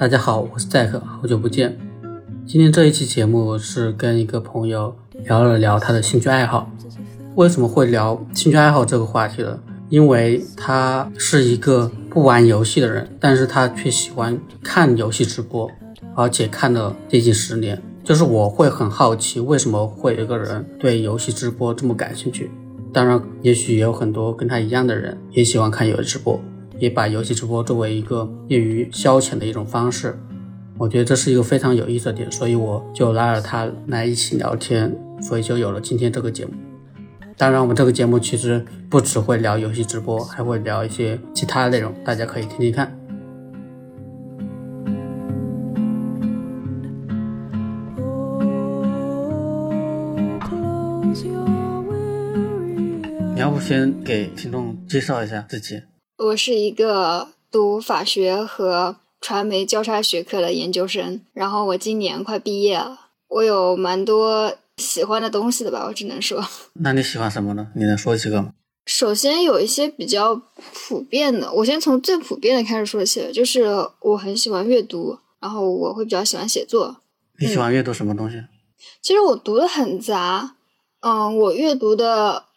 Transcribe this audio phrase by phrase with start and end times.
[0.00, 1.76] 大家好，我是 Jack，好久不见。
[2.46, 6.70] 今天这一期节目是跟一个朋友聊了聊他的兴趣爱好。
[7.34, 9.58] 为什么会聊兴趣爱好这个话题呢？
[9.88, 15.68] 因为他是一个不玩游戏的人，但是他却喜欢看游戏直播，
[16.14, 17.82] 而且看了接近十年。
[18.04, 22.48] 就是我会很好奇，为什么会有个人对游戏直播这么感兴趣？
[22.92, 26.40] 当然，也许也有很多跟他一样的人也喜欢看游戏直播。
[26.78, 30.18] 也把游戏直播作为一个业余消遣的一种方式，
[30.76, 36.52] 我觉得这是一个非常有意思的点，所以我就拉着他来一起聊天，所以就有了今天这个节目。
[37.36, 42.94] 当然，我们这个节目其实不只会聊游戏直播，还会聊一些其他的内容，大家可以听听看。
[53.34, 55.80] 你要不先给听众介绍一下自己？
[56.18, 62.98] 我是一个读法学和传媒交叉学科的研究生，然后我今年快毕业了。
[63.28, 66.44] 我有蛮多喜欢的东西的吧，我只能说。
[66.82, 67.68] 那你喜欢什么呢？
[67.76, 68.52] 你能说几个吗？
[68.84, 70.34] 首先有一些比较
[70.88, 73.66] 普遍的，我先从最普遍的开始说起，就是
[74.00, 76.96] 我很喜欢阅读，然后我会比较喜欢写作。
[77.38, 78.42] 你喜欢阅读什么东西？
[79.00, 80.56] 其实我读的很杂，
[80.98, 82.47] 嗯，我阅读的。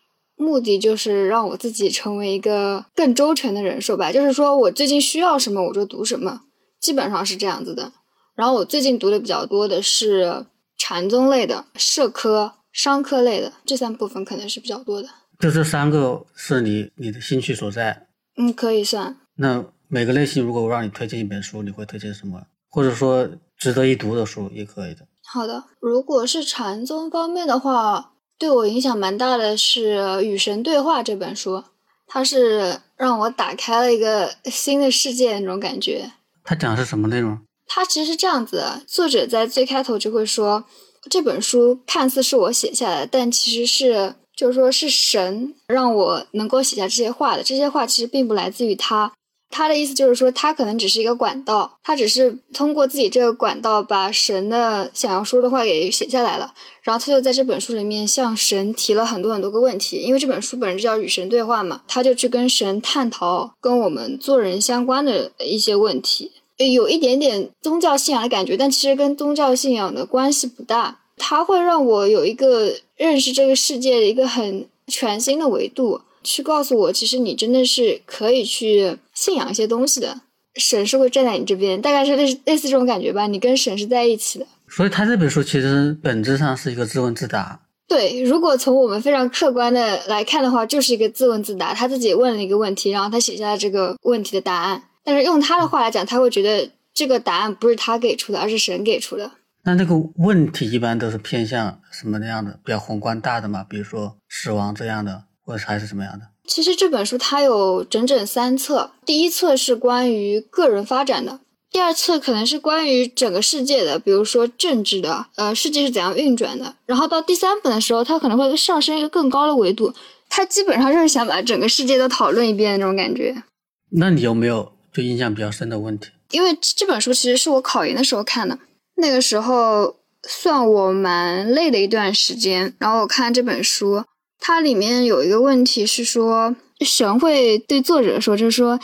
[0.42, 6.42] 目的就是让我自己成为一个更周全的人，说白就是说我最近需要什么我就读什么，
[6.80, 7.94] 基本上是这样子的。
[8.36, 10.48] 然后我最近读的比较多的是
[10.78, 15.08] 禅宗类的、社科、商科类的这三部分可能是比较多的。
[15.40, 18.08] 就这三个是你你的兴趣所在？
[18.38, 19.18] 嗯，可以算。
[19.36, 22.42] 那每个类型如果我让你推荐一本书，你会推荐什么？
[22.70, 25.06] 或者说值得一读的书也可以的。
[25.24, 28.11] 好的，如果是禅宗方面的话。
[28.42, 31.64] 对我影响蛮大的是《与神对话》这本书，
[32.08, 36.12] 它是让我打开了一个 新的世界那种感觉。
[36.44, 37.38] 它讲的是什么内容？
[37.68, 40.66] 它其实是这样子的：作者在最开头就会说，
[41.08, 47.44] 这本书看似是我写下来，但其实是就是说是神让我能够写下这些话的。
[47.44, 49.14] 这些话其实并不来自于他。
[49.52, 76.02] 他的意思就是说，他可能只是一个管道，他只是通过自己这个管道把神的想要说的话给写下来了，然后他就在这本书里面向神提了很多很多个问题，因为这本书本身就叫与神对话嘛，他就去跟神探讨跟我们做人相关的一些问题，有一点点宗教信仰的感觉，但其实跟宗教信仰的关系不大，它会让我有一个认识这个世界的一个很全新的维度。
[76.24, 80.22] 去告诉我，其实你真的是可以去信仰一些东西的，
[80.56, 83.28] 神是会站在你这边，大概是类似类似这种感觉吧。
[83.28, 87.62] 你跟神是在一起的，所以他这本书其实本质上是一个自问自答。
[87.88, 91.74] 对，如果从我们非常客观的来看的话，就是一个自问自答。
[91.74, 94.82] 他自己问了一个问题，然后他写下了这个问题的答案。
[95.04, 99.32] 但是用他的话来讲，他会觉得这个答案不是他给出的，而是神给出的。
[99.64, 103.66] 那这个问题一般都是偏向什么那样的，比较宏观大的嘛？
[103.68, 105.24] 比如说死亡这样的。
[105.52, 106.26] 或者还是什么样的？
[106.48, 116.76] 其实这本书它有整整三册，第一册是关于个人发展的，第二册可能是关于整个世界的，比如说政治的，呃，世界是怎样运转的。
[116.86, 119.94] 然后到第三本的时候，它可能会上升一个更高的维度，
[120.30, 123.44] 它基本上就是想把整个世界都讨论一遍的那种感觉。
[123.92, 126.10] 那你有没有就印象比较深的问题？
[126.32, 128.58] 因为这本书其实是我考研的时候看的，
[128.96, 129.98] 那个时候
[130.28, 134.04] 算我蛮累的一段时间，然后我看这本书。
[134.42, 138.78] 它里面有一个问题是说，神会对作者说，就是说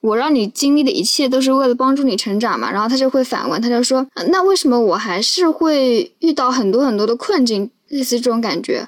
[0.00, 2.70] 我让你经历的一切都是为了帮助你成长嘛。
[2.70, 8.86] 然后他就会反问，他就说，那为什么我还是会遇到很多很多的困境，类似这种感觉？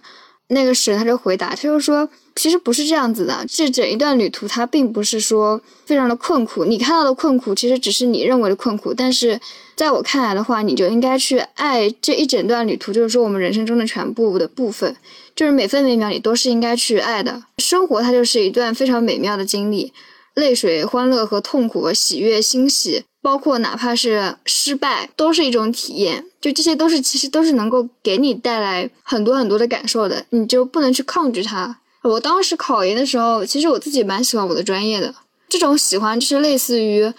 [0.49, 9.41] 那个神他就回答，他就说，其实不是这样子的，这整一段旅途它并不是说非常的困苦，你看到的困苦其实只是你认为的困苦，但是
[9.75, 14.97] 在我看来的话，你就应该去爱这一整段旅途，就是说我们人生中的全部的部分。
[15.37, 19.93] 就是每分每秒你都是应该去爱的，生活它就是一段非常美妙的经历，
[20.35, 26.25] 泪水、欢乐和痛苦、喜悦、欣喜，包括哪怕是失败，都是一种体验。
[26.41, 31.81] 就这些都是其实都是能够给你带来很多很多的感受的，你就不能去抗拒它。
[32.03, 35.15] 我当时考研的时候，其实我自己蛮喜欢我的专业的，
[35.51, 37.13] 这种喜欢就是类似于，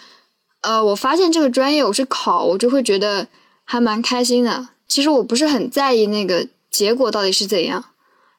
[0.62, 3.28] 呃，我发现这个专业我是考，我就会觉得
[3.64, 4.70] 还蛮开心的。
[4.88, 7.84] 其实我不是很在意那个结果到底是怎样。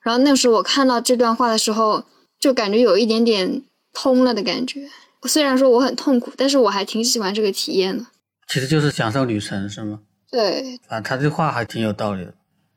[0.03, 2.03] 然后那时候我看到这段话的时候，
[2.39, 3.63] 就感觉有一点点
[3.93, 4.87] 通了的感觉。
[5.23, 8.05] 虽然说我很痛苦，但是我还挺喜欢这个体验的。
[8.47, 9.99] 其实就是享受旅程，是吗？
[10.31, 10.79] 对。
[10.87, 12.33] 啊，他这话还挺有道理的。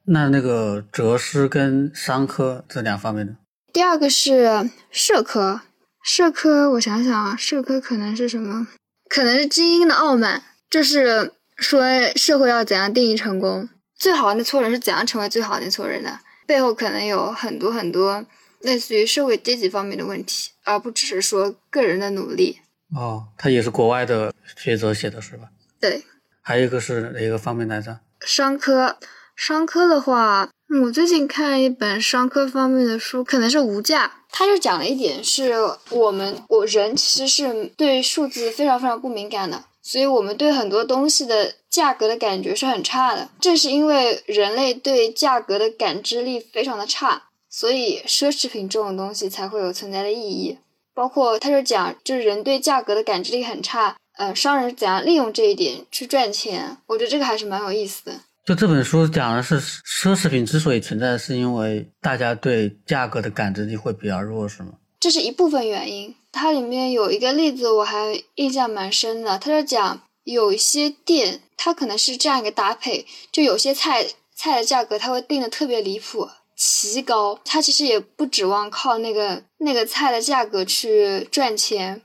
[0.07, 3.37] 那那个哲师跟商科这两方面的，
[3.73, 5.61] 第二个是社科。
[6.03, 8.67] 社科，我想想啊，社科可能是什么？
[9.09, 10.43] 可能是精英的傲慢。
[10.69, 11.83] 就是说
[12.17, 16.19] 社会要怎样定义成功，最好的那撮人是怎样成为最好的那撮人的，
[16.53, 18.23] 背后可能有很多很多
[18.61, 22.59] 类似于社会阶级方面的问题，而不只是说个人的努力。
[22.95, 25.45] 哦，他也是国外的学者写的是吧？
[25.81, 26.05] 对，
[26.43, 27.99] 还有一个是哪个方面来着？
[28.21, 28.99] 商科，
[29.35, 30.51] 商科的话，
[30.83, 34.13] 我最近看了一本商科方面的书，可能是无价。
[34.31, 35.55] 他就讲了一点，是
[35.89, 43.29] 我们我人其实是对数字非常非常不敏感的，所以我们对很多东西的价格的感觉是很差的。
[43.41, 50.59] 正是因为人类对价格的感知力非常的差，所以奢侈品这种东西才会有存在的意义。
[50.95, 53.97] 包括他就讲，就是人对价格的感知力很差。
[54.19, 56.77] 呃，商人怎样利用这一点去赚钱？
[56.87, 58.13] 我觉得这个还是蛮有意思的。
[58.45, 64.73] 就这本书讲的是奢侈品之所以存在，是因为大家对价格的感知力会比较弱，是吗？
[65.01, 66.15] 这是一部分原因。
[66.31, 69.39] 它里面有一个例子，我还印象蛮深的。
[69.39, 74.05] 他就讲有一些店，它可能是这样一个搭配：就有些菜
[74.35, 77.39] 菜的价格，它会定的特别离谱、奇高。
[77.45, 82.03] 它其实也不指望靠那个那个菜的价格去赚钱。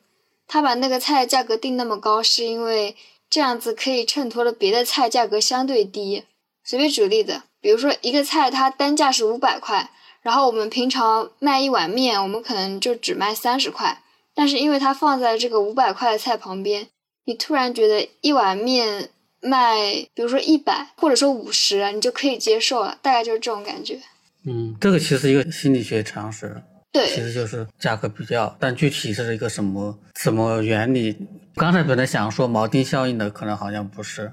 [0.48, 2.96] 他把那个菜价格定那么高，是因为
[3.32, 6.26] 这样子可以衬托了别的菜价格相对低。
[6.64, 9.90] 随便举个例子，比如说一个菜它单价是五百块，
[10.22, 14.04] 然后我们平常卖一碗面，我们可能就只卖三十块，
[14.36, 16.88] 但是因为它放在这个五百块的菜旁边，
[17.26, 19.10] 你突然觉得一碗面
[19.48, 19.76] 卖，
[20.14, 24.00] 比如说一百或者说五十，你就可以接受了，大概就是这种感觉。
[24.46, 26.62] 嗯，这个其实一个心理学常识。
[26.92, 31.16] 对，其实就是价格比较，但具体是一个什么什么原理？
[31.56, 34.32] 刚才本来想说锚定效应的，可能好像不是。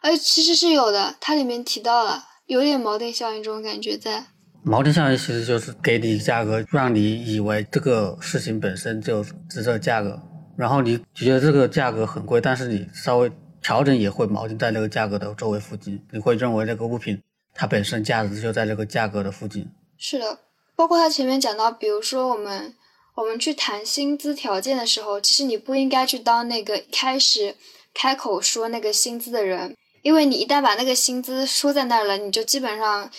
[0.00, 4.26] 哎，其实是有的，它里面提到了有点锚定效应这种感觉在。
[4.64, 10.20] 锚定效应其实就是给你价格，让你以为这个事情本身就值这个价格，
[10.56, 13.30] 然后你觉得这个价格很贵，但是你稍微
[13.62, 17.22] 调整也会锚定在那个价格的周围附近，你会认为这个物品
[17.54, 19.68] 它本身价值就在这个价格的附近。
[19.98, 20.38] 是的。
[20.76, 22.74] 包括他前面讲到，比如说我们
[23.14, 27.54] 我们去谈薪资条件的时候，其实你不应该去当那个开始
[27.92, 33.10] 开口说那个薪资的人，因为你一旦把那个薪资说在那儿了，你就基本上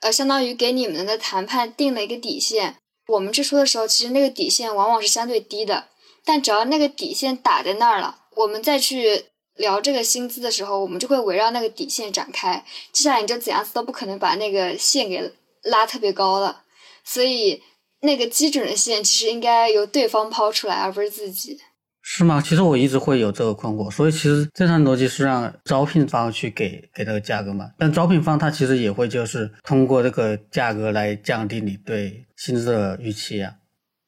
[0.00, 2.76] 呃相当于给你们的谈判定了一个底线。
[3.08, 5.88] 我们去说的时候，其实那个底线往往是相对低的，
[6.24, 9.26] 但只要那个底线打在那儿了，我们再去
[9.60, 12.64] 聊这个薪资的时候，我们就会围绕那个底线展开。
[12.92, 16.62] 接下来你就怎样子都不可能把那个线给拉特别高了。
[17.04, 17.62] 所以，
[18.02, 21.58] 那个基准的线其实应该由对方抛出来，而不是自己。
[22.02, 22.42] 是吗？
[22.44, 23.90] 其实我一直会有这个困惑。
[23.90, 27.70] 所以，其实正常逻辑是让招聘方去给给这个价格嘛。
[27.78, 33.52] 但招聘方他其实也会就是通过这个价格来降低你对薪资的预期啊。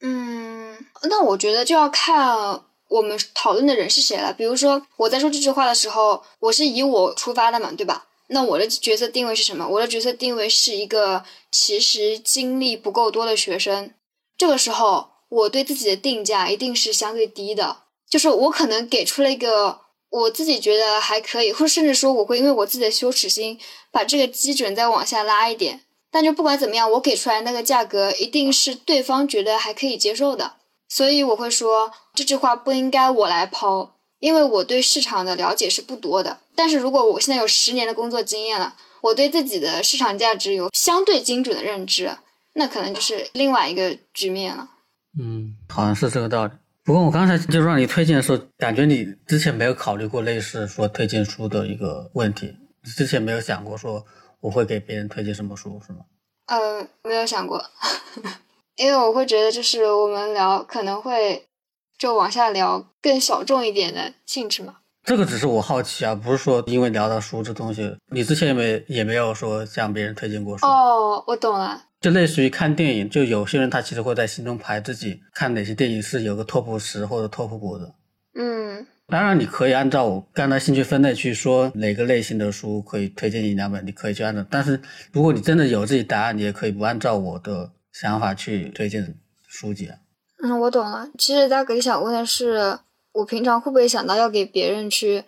[0.00, 0.76] 嗯，
[1.08, 2.60] 那我觉得就要看
[2.92, 4.32] 我们讨论的人是谁了。
[4.32, 8.06] 比如说，我在说这句话的时候，我是以我出发的嘛，对吧？
[8.28, 9.66] 那我的角色定位是什么？
[9.66, 13.94] 我的角色定位是一个其实经历不够多的学生。
[14.36, 17.78] 这个时候，我对自己的定价一定是相对低的，
[18.10, 19.80] 就是我可能给出了一个
[20.10, 23.58] 我自己觉得还可以，或者甚至说我会因为我自己的羞耻心
[23.90, 25.80] 把这个基准再往下拉一点。
[26.10, 30.56] 但就不管怎么样，我给出来那个价格一定是对方觉得还可以接受的。
[30.88, 31.90] 所以我会说
[32.22, 33.96] 这句话不应该我来抛。
[34.20, 42.08] 因为我对市场的了解是不多的，但是如果我现在有十年的工作经验了，我对自己的市场价值有相对精准的认知，
[42.52, 44.69] 那可能就是另外一个局面了。
[45.19, 46.52] 嗯，好像是这个道理。
[46.84, 52.55] 不过我刚才就让你推荐的时候，感觉你之前没有考虑过类似说推荐书的一个问题，
[52.96, 54.06] 之前没有想过说
[54.41, 55.98] 我会给别人推荐什么书，是吗？
[56.46, 57.60] 呃，没有想过，
[58.79, 61.44] 因为我会觉得就是我们聊可能会。
[62.02, 64.74] 就往下聊更小众一点的性质嘛？
[65.04, 70.66] 这个只是我好奇啊，不是说因为聊到书这东西，你之前也没也没有说向别人推荐过书。
[70.66, 77.94] 哦，我懂了，就类似于看电影，就有些人他其实会在心中排自己看哪些电影是有个 top 十或者 top 五的。
[78.34, 84.44] 嗯，当然你可以按照我刚才兴趣分类去说哪个类型的书可以推荐一两本，你可以去按照。
[84.50, 84.80] 但是
[85.12, 89.14] 如果你真的有自己答案，你也可以不按照我的想法去推荐
[89.46, 89.98] 书籍啊。
[90.43, 91.08] 嗯，我懂了。
[91.17, 92.79] 其实大哥想问的是，
[93.13, 95.25] 我平常会不会想到要给别人去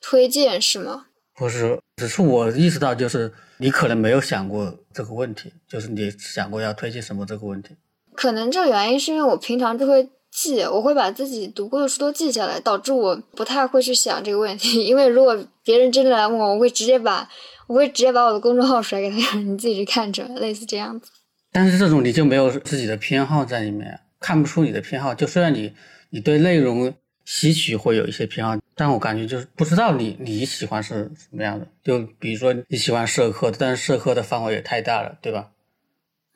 [0.00, 1.06] 推荐，是吗？
[1.34, 7.74] 不是，只是我意识到，就是你可能没有想过这个问题，就是你想过要推荐什么这个问题。
[8.14, 14.84] 可能这个原因是因为我平常就会记，我会把自己读过的书都记下来，导致我不太会去想这个问题。
[14.84, 17.26] 因为如果别人真的来问我，我会直接把
[17.66, 21.10] 我会直接把我的公众号甩给他， 你自己去看着，类似这样子。
[21.50, 24.00] 但是这种你就没有自己的偏好在里面。
[24.20, 25.74] 看不出你的偏好，就虽然你
[26.10, 31.66] 你对内容吸取会有一些偏好，但我感觉就是不知道你你喜欢是什么样的。
[31.82, 35.50] 就比如说你喜欢社科，但是社科的范围也太大了，对吧？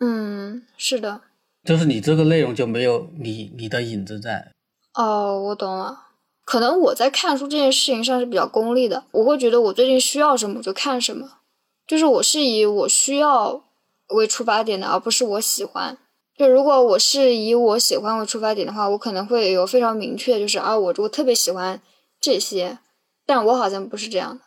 [0.00, 1.20] 嗯，是的。
[1.64, 4.52] 就是你这个内容就没有你你的影子在。
[4.94, 6.00] 哦，我懂了。
[6.44, 11.38] 可能我在看书这件事情上是比较功利的，我会觉得我最近需要什么我就看什么，
[11.86, 13.64] 就是我是以我需要
[14.08, 15.96] 为出发点的，而不是我喜欢。
[16.36, 21.80] 就如果我是以我喜欢为出发点的话，我可能会有非常明确，就是啊，我我特别喜欢
[22.20, 22.78] 这些，
[23.24, 24.40] 但我好像不是这样的，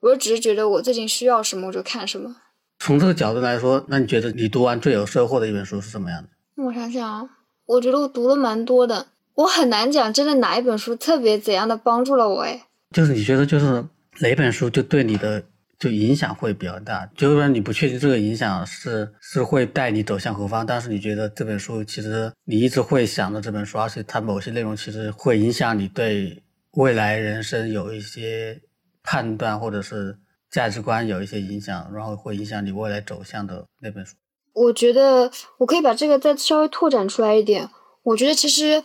[0.00, 2.36] 我只是觉得我最近需要什么我就看什么。
[2.78, 6.28] 从这个角度来说，那你觉得你读完最有收获的一本书是什么样的？
[6.64, 7.28] 我想想啊，
[7.66, 9.06] 我觉得我读了蛮多的。
[9.34, 12.66] 我很难讲，真的哪一本书特别怎样的帮助了我哎？
[12.90, 13.84] 就是你觉得就是
[14.20, 15.42] 哪本书就对你的
[15.82, 17.04] 就影响会比较大？
[17.16, 26.40] 就是说你不确定这个影响是是会带你走向何方，但是你觉得这本书其实你一直会想着这本书，而且它某些内容其实会影响你对
[26.74, 28.60] 未来人生有一些
[29.02, 30.16] 判断或者是
[30.52, 34.14] 价值观有一些影响，然后会影响你未来走向的那本书。
[34.52, 37.68] 我觉得我可以把这个再稍微拓展出来一点。
[38.04, 38.84] 我觉得其实。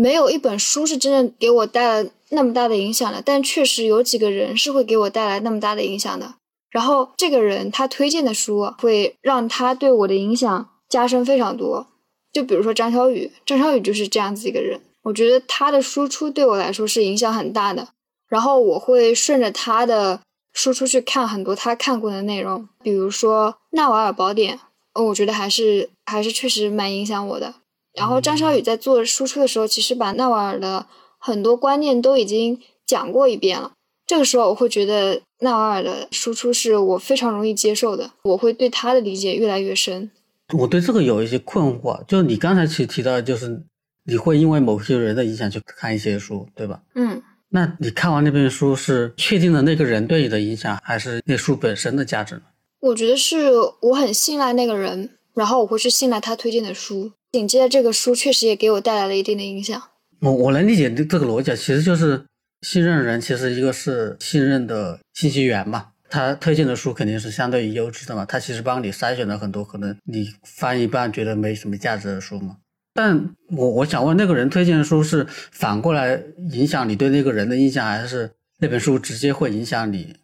[0.00, 6.36] 没有一本书是真正给我带来那么大的影响的，但确实有几个人是会给我带来那么大的影响的。
[6.70, 11.86] 然后这个人他推荐的书会让他对我的影响加深非常多。
[12.32, 14.80] 就比如说张小雨，张小雨就是这样子一个人。
[15.04, 17.88] 我觉得他的输出对我来说是影响很大的。
[18.28, 20.20] 然后我会顺着他的
[20.52, 24.60] 输出去看很多他看过的内容，比如说《纳瓦尔宝典》，
[25.02, 27.54] 我觉得还是还是确实蛮影响我的。
[27.94, 30.86] 然后张小雨在做输出的时候，其实把纳瓦尔的
[31.18, 33.72] 很多观念都已经讲过一遍了。
[34.08, 40.10] 这个时候，我会觉得纳瓦尔的输出是我非常容易接受的，我会对他的理解越来越深。
[40.54, 43.62] 我对这个有一些困惑，就是你刚才其实提到，就是
[44.04, 46.80] 你会因为某些人的影响去看一些书，对吧？
[46.94, 47.22] 嗯。
[47.50, 52.42] 那你看完那本书是确定了那个人对你的影响，还是那书本身的价值呢？
[52.80, 53.50] 我觉得是
[53.80, 57.12] 我很信赖那个人，然后我会去信赖他推荐的书。
[57.32, 59.82] 紧接着，这个书确实也给我带来了一定的影响。
[60.20, 62.24] 我我能理解这这个逻辑，其实就是
[62.62, 65.88] 信任人，其实一个是信任的信息源嘛。
[66.10, 68.24] 他推荐的书肯定是相对于优质的嘛。
[68.24, 72.56] 他其实帮你筛选了很多可能你翻一半觉得没什么价值的书嘛。
[72.94, 76.22] 但我我想问，那个人推荐的书是反过来
[76.52, 80.16] 影响你对那个人的印象，还是那本书直接会影响你？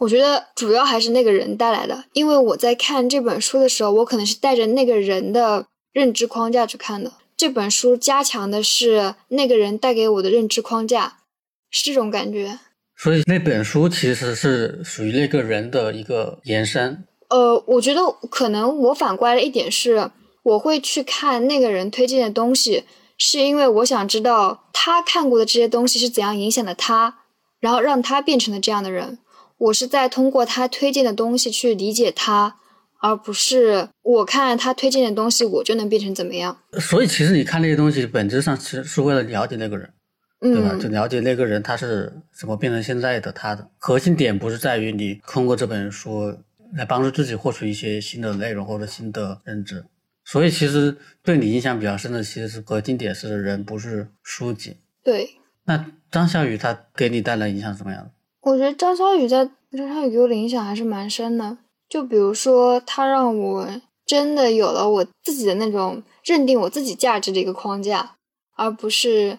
[0.00, 5.66] 我觉得主要还是那个人带来的，因为我在看这本书的时候，我可能是带着那个人的。
[5.92, 11.20] 认知框架去看的这本书，加强的是那个人带给我的认知框架，
[11.76, 12.58] 是这种感觉。
[12.96, 17.04] 所以那本书其实是属于那个人的一个延伸。
[17.28, 20.10] 呃，我觉得可能我反过来的一点是，
[20.42, 22.84] 我会去看那个人推荐的东西，
[23.18, 27.18] 是因为我想知道他看过的这些东西是怎样影响的他，
[27.60, 29.18] 然后让他变成了这样的人。
[29.58, 32.56] 我是在通过他推荐的东西去理解他。
[32.98, 36.58] 而不是我看他推荐的东西，我就能变成怎么样？
[36.80, 39.92] 所以其实你看那些东西，本质上其实是为了了解那个人，
[40.52, 40.76] 对吧？
[40.80, 43.68] 就了解那个人他是怎么变成现在的他的。
[43.78, 46.36] 核心点不是在于你通过这本书
[46.74, 49.84] 来帮助自己获取一些新的内容或者新的认知。
[50.24, 54.76] 所以其实对你印象比较深的，其实是核心点是人，不是书籍。
[55.02, 55.30] 对。
[55.64, 58.10] 那张小雨他给你带来影响是什么样的？
[58.42, 61.58] 我觉得张小雨在张小雨给我的影响还是蛮深的。
[61.88, 63.68] 就比如说，他让我
[64.04, 68.16] 真的有了我自己的那种认定我自己价值的一个框架，
[68.56, 69.38] 而不是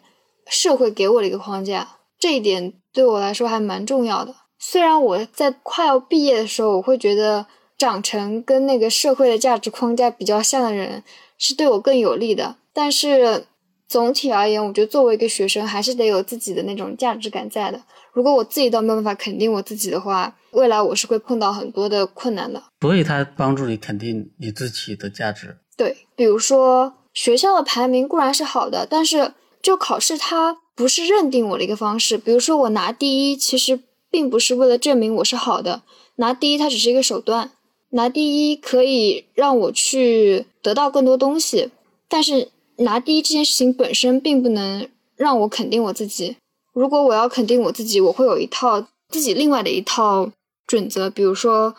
[0.50, 1.88] 社会给我的一个框架。
[2.20, 4.36] 这一点对我来说还蛮重要的。
[4.60, 7.46] 虽然我在快要毕业的时候，我会觉得
[7.78, 11.04] 长成跟那个社会的价值框架比较像的人
[11.38, 13.46] 是对我更有利的，但是。
[13.90, 17.82] 总体而言，我觉得作为一个学生，还是得有自己的那种价值感在的。
[18.12, 22.62] 如果我自己都没有办法肯定我自己的话，未来我是会碰到很多的困难的。
[22.82, 25.60] 所以，他帮助你肯定你自己的价值。
[25.78, 29.32] 对，比如说学校的排名固然是好的，但是
[29.68, 32.18] 就考试它不是认定我的一个方式。
[32.18, 35.82] 比如说我拿第一，其实并不是为了证明我是好的，
[36.16, 37.52] 拿第一它只是一个手段，
[37.90, 41.72] 拿第一可以让我去得到更多东西，
[42.08, 42.50] 但是。
[42.80, 46.38] 拿第一这件事情本身并不能让我肯定我自己。
[46.74, 50.30] 如果我要肯定我自己，我会有一套自己另外的一套
[50.68, 51.10] 准则。
[51.10, 51.74] 比如说，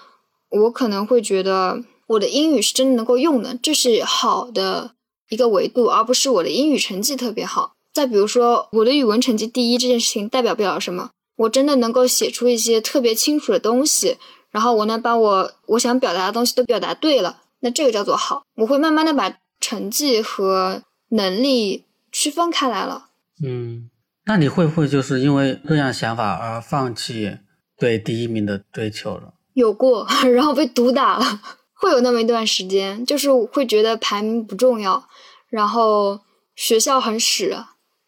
[0.50, 4.96] 我可能会觉得我的英语是真的能够用的，这是好的
[5.28, 7.74] 一个维度，而不是我的英语成绩特别好。
[7.98, 11.10] 再比如说，我的语文成绩第一这件事情代表不了什么。
[11.34, 14.18] 我真的能够写出一些特别清楚的东西，
[14.52, 18.44] 然后我能把我我想表达的东西都表达对了，那这个叫做好。
[18.54, 23.06] 我会慢慢的把成绩和能力区分开来了。
[23.44, 23.90] 嗯，
[24.26, 27.38] 那你会不会就是因为这样想法而放弃
[27.76, 29.34] 对第一名的追求了？
[29.54, 31.40] 有过， 然后被毒打了，
[31.74, 35.08] 会有那么一段时间，就是会觉得排名不重要，
[35.48, 36.20] 然后
[36.54, 37.56] 学校很屎，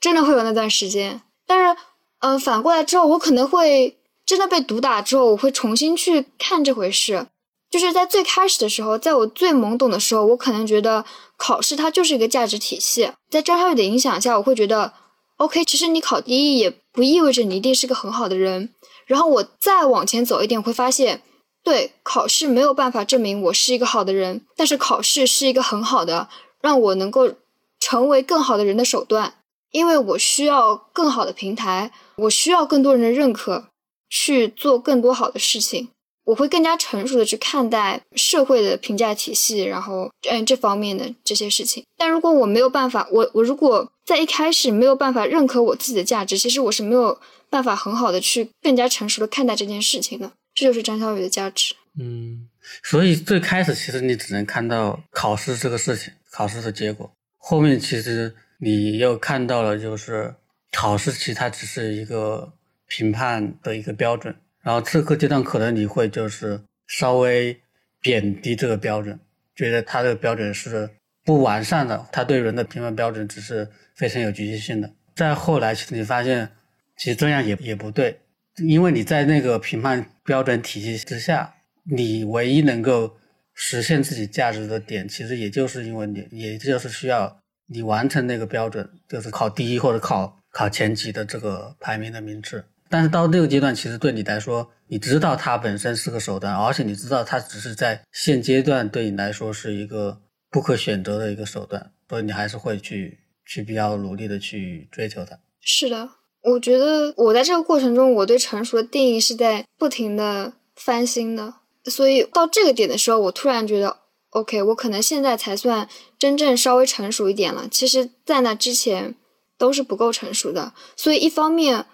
[0.01, 1.21] 真的会有那段时间。
[1.47, 1.81] 但是，
[2.21, 7.27] 嗯，反过来之后，我可能会真的被毒打之后，我会重新去看这回事。
[7.71, 11.05] 就是在最开始的时候，在我最懵懂的时候，我可能觉得
[11.37, 13.13] 考试它就是一个价值体系。
[13.29, 14.93] 在张小雨的影响下，我会觉得
[15.37, 18.75] ，OK，其实你考第一也不意味着你一定是个很好的人。
[19.07, 21.23] 然后我再往前走一点，会发现，
[21.63, 26.29] 对，考试没有办法证明我是一个好的人，但是考试是一个很好的
[26.61, 27.33] 让我能够
[27.79, 29.35] 成为更好的人的手段，
[29.71, 33.67] 因为我需要更好的平台，我需要更多人的认可，
[34.09, 35.89] 去做更多好的事情。
[36.25, 41.85] 我会更加成熟的去看待社会的评价体系，然后嗯这方面的这些事情。
[41.97, 50.31] 但如果我没有办法，我我如果在一开始没有办法认可我自己的价值，其实我是没有办法很好的去更加成熟的看待这件事情的。
[50.55, 51.75] 这就是张小雨的价值。
[51.99, 52.49] 嗯，
[52.85, 57.11] 所以最开始其实你只能看到考试这个事情，考试的结果。
[57.39, 60.35] 后面其实你又看到了，就是
[60.71, 62.53] 考试其实它只是一个
[62.87, 64.35] 评判的一个标准。
[64.63, 67.59] 然后这个阶段可能你会就是稍微
[68.01, 69.19] 贬低这个标准，
[69.57, 70.91] 觉得他这个标准是
[71.25, 74.93] 不完善的，他对人的评判标准只是非常有局限性的。
[75.15, 76.51] 再后来，其实你发现，
[76.97, 78.21] 其实这样也也不对，
[78.59, 83.17] 因为你在那个评判标准体系之下，你唯一能够
[83.55, 87.41] 实现自己价值的点，其实也就是因为你，也就是需要
[87.73, 92.65] 你完成那个标准，就是考第一或者考考前几的这个排名的名次。
[92.89, 105.39] 但是到这个阶段，其实对你来说，你知道它本身是个手段，而且你知道它只是在现阶段对你来说是一个不可选择的一个手段，所以你还是会去去比较努力的去追求它。
[105.61, 106.09] 是的，
[106.43, 113.99] 我觉得我在这个过程中，我对成熟的定义是在不停的翻新的，所以到这个点的时候，我突然觉得
[114.31, 115.89] ，OK，我可能现在才算
[116.19, 117.67] 真正稍微成熟一点了。
[117.71, 119.15] 其实，在那之前
[119.59, 121.87] 都是不够成熟的，所以一方面。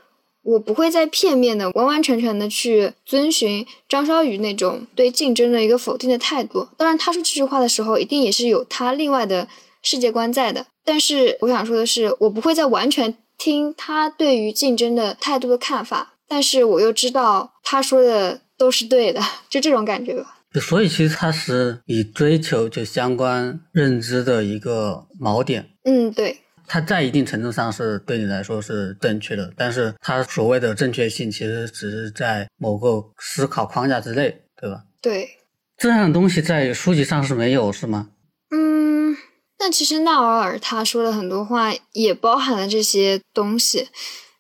[0.49, 6.69] 我不会再片面的、完完全全的去遵循张小雨那种对竞争的一个否定的态度。
[6.77, 9.49] 当然，他说这句话的时候，一定也是有他另外的
[9.83, 10.65] 世界观在的。
[10.85, 16.13] 但是，我想说的是，我不会再完全听他对于竞争的态度的看法。
[16.29, 19.21] 但是，我又知道他说的都是对的，
[19.51, 20.36] 就这种感觉吧。
[20.61, 25.71] 所以，其实它是以追求就相关认知的一个锚点。
[25.85, 26.41] 嗯，对。
[26.69, 34.83] 它在一定程度上是对你来说是正确的，但是它所谓的正确性其实只是在某个思考框架之内，对吧？
[35.01, 35.29] 对，
[35.77, 38.09] 这样的东西在书籍上是没有，是吗？
[38.51, 39.17] 嗯，
[39.57, 43.89] 但其实纳瓦尔他说的很多话也包含了这些东西，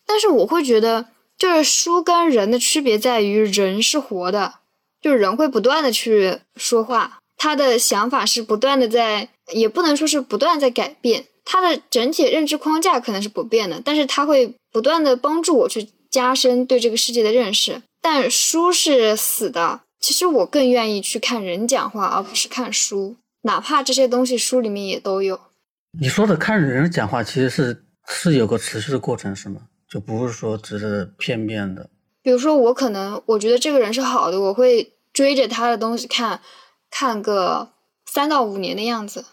[0.04, 1.06] 但是我会觉得，
[1.38, 4.54] 就是书跟人的区别在于，人是活的，
[5.06, 11.26] 就是人会不断的去说话，他的想法是不断的在，也不能说是不断在改变。
[11.44, 17.80] 他的整体认知框架可能是不变的，但是他会不断的帮助我去加深对这个世界的认识。
[18.02, 25.38] 但书是死的，其实我更愿意去看人讲话，而不是看书，哪怕这些东西书里面也都有。
[26.00, 29.60] 你说的看人讲话，其实是是有个持续的过程，是吗？
[29.88, 31.90] 就不是说只是片面的。
[32.24, 36.42] 比如说，我可能我觉得这个人是好的，我会追着他的东西看，
[36.90, 37.70] 看个
[38.04, 39.24] 三到五年的样子。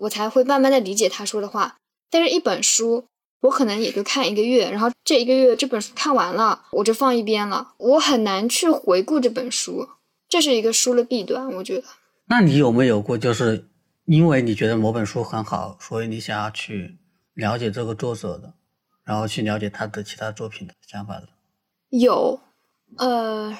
[0.00, 1.78] 我才会慢慢的理解他说的话，
[2.10, 3.06] 但是一本书，
[3.40, 9.88] 我可能也就看一个月，然后这一个月这本书看完了，我就放一边了，我很难去回顾这本书，
[10.28, 11.84] 这是一个书的弊端，我觉得。
[12.26, 13.66] 那你有没有过，就是
[14.04, 16.98] 因为你觉得某本书很好，所以你想要去
[17.32, 18.52] 了解这个作者的，
[19.04, 21.28] 然后去了解他的其他作品的想法的？
[21.88, 22.40] 有，
[22.98, 23.56] 呃，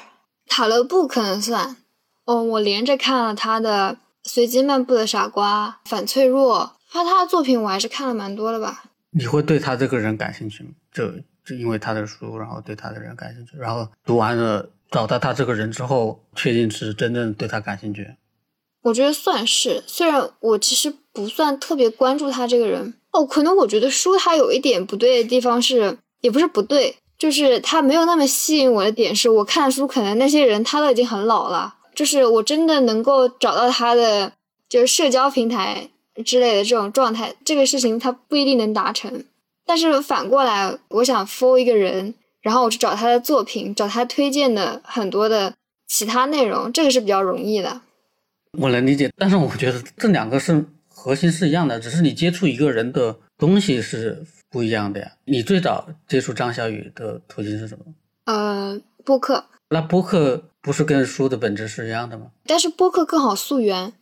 [0.51, 1.79] 塔勒布可能算，
[2.27, 3.97] 哦，我连着看了他的。
[4.23, 8.85] 随机漫步的傻瓜，反脆弱，他他的作品我还是看了蛮多的吧。
[9.13, 10.69] 你会对他这个人感兴趣吗？
[10.93, 11.11] 就
[11.43, 18.15] 就因为他的书，然后对他的人感兴趣，然后读完了找到他这个人之后，确定是真正对他感兴趣。
[18.83, 23.25] 我觉得算是，虽然我其实不算特别关注他这个人哦。
[23.25, 31.75] 可能我觉得书它有一点不对的地方是，也不是不对，就是他没有那么吸引我的点是，我看书可能那些人他都已经很老了。
[31.95, 34.33] 就是我真的能够找到他的，
[34.71, 35.91] 就是社交平台
[36.25, 39.23] 之类的这种状态，这个事情他不一定能达成。
[39.67, 45.53] 但是反过来，我想 follow 一个人，然后我去找他的作品，找他推荐的很多的
[45.87, 47.83] 其他内容，这个是比较容易的。
[48.59, 55.13] 我能理解，但是我觉得这两个是核心是一样的，只是你接触一个人的东西是不一样的呀。
[55.25, 57.85] 你最早接触张小雨的途径是什么？
[58.25, 62.27] 呃，播客，那播客不是跟书的本质是一样的吗？
[62.47, 63.93] 但是播客更好溯源，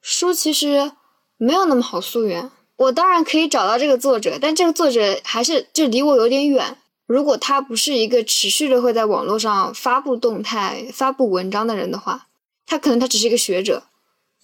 [0.00, 0.92] 书其实
[1.36, 2.50] 没有那么好溯源。
[2.76, 6.76] 我当然可以找到这个作者，但这个作者还是就离我有点远。
[7.06, 12.26] 如果他不是一个持续的会在网络上发布动态、发布文章的人的话，
[12.66, 13.84] 他可能他只是一个学者，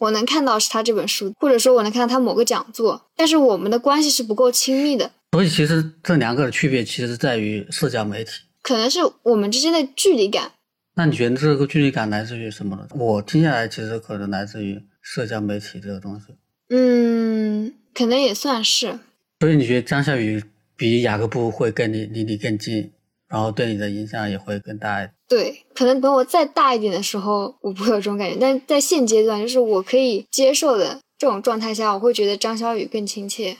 [0.00, 5.12] 我能看到是他这本书，或者说我能看到他某个讲座，但是我们的关系是不够亲密的。
[5.32, 8.32] 所以其实这两个的区别其实在于社交媒体，
[8.62, 10.50] 可能是我们之间的距离感。
[10.96, 12.88] 那你觉得这个距离感来自于什么呢？
[12.96, 16.26] 我听下来其实可能来自于社交媒体这个东西。
[16.70, 18.98] 嗯，可能也算是。
[19.38, 20.42] 所以你觉得张小雨？
[20.76, 22.90] 比雅各布会跟你离你更近，
[23.28, 25.06] 然后对你的影响也会更大。
[25.30, 33.56] 对，可能等我再大一点的时候，我不会有这种感觉，但在现阶段，就是我可以接受的这种状态下，我会觉得张小雨更亲切，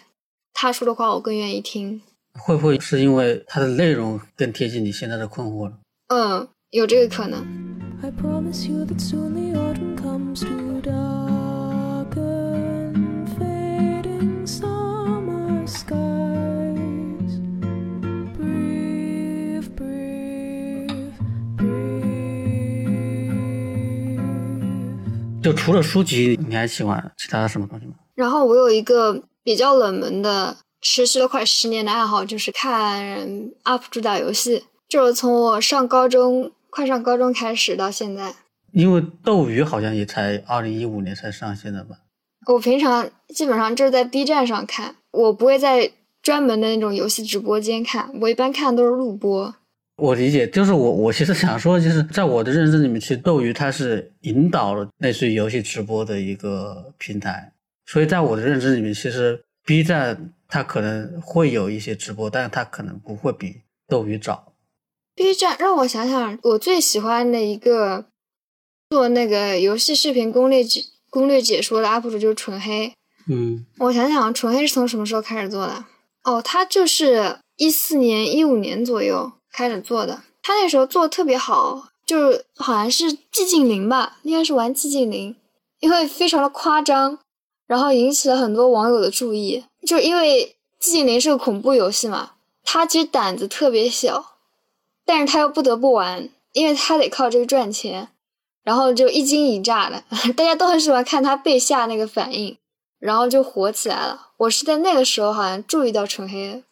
[0.53, 2.03] 他说的话我更愿意听。
[2.41, 5.79] 会不会是因为他的内容更贴近你现在的困惑了？
[6.09, 7.47] 嗯，有这个可能。
[25.43, 27.95] 就除了书籍，你还喜欢其他的什么东西吗？
[28.15, 33.19] 然后我有一个比较冷门的，持续了快十年的爱好，就是看
[33.65, 34.65] UP 主打游戏。
[34.89, 38.35] 就是从我上高中，快上高中开始到现在。
[38.73, 41.97] 因为斗鱼好像也才二零一五年才上线的吧？
[42.47, 49.55] 我平常基本上就是在 B 站上看，我不会在专门的那种游戏直播间看，我一般看都是录播。
[50.01, 57.53] 我理解，就是我我其实想说，就是在我的认知里面，其实斗鱼它是引导了类似于游戏直播的一个平台，
[57.87, 64.55] 所以在我的认知里面，其实 B 站它可能会有一些直播，但是它可能不会比斗鱼早。
[65.15, 68.07] B 站让我想想，我最喜欢的一个
[68.89, 72.93] 做那个游戏视频攻略解攻略解说的 UP 主就是纯黑。
[73.29, 75.85] 嗯，我想想，纯黑是从什么时候开始做的？
[76.25, 79.33] 哦，他就是一四年、一五年左右。
[79.53, 85.37] 开始做的，他那时候做的特别好，就是好像是寂静岭吧，应该是玩寂静岭，
[85.81, 87.19] 因为非常的夸张，
[87.67, 89.65] 然后引起了很多网友的注意。
[89.87, 92.33] 就因为寂静岭是个恐怖游戏嘛，
[92.63, 94.37] 他其实胆子特别小，
[95.05, 98.09] 但是他又不得不玩，因为他得靠这个赚钱，
[98.63, 100.05] 然后就一惊一乍的，
[100.37, 102.57] 大家都很喜欢看他被吓那个反应，
[102.99, 104.29] 然后就火起来了。
[104.39, 106.63] 我是在那个时候好像注意到纯黑的。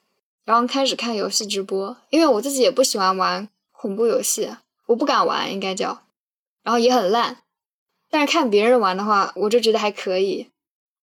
[0.48, 4.48] 然后开始看游戏直播，因为我自己也不喜欢玩恐怖游戏，
[4.86, 6.00] 我不敢玩，应该叫，
[6.62, 7.42] 然后也很烂。
[8.10, 10.48] 但是看别人玩的话，我就觉得还可以。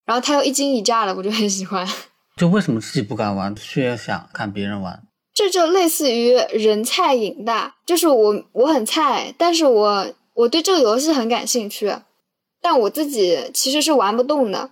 [0.04, 1.88] 然后他又一惊一乍的，我就很喜欢。
[2.38, 5.04] 就为什么自己不敢玩，却想看别人玩？
[5.36, 11.96] 这就类似于人菜瘾大，就是我我很菜，但是我我对这个游戏很感兴趣，
[12.60, 14.72] 但我自己其实是玩不动的。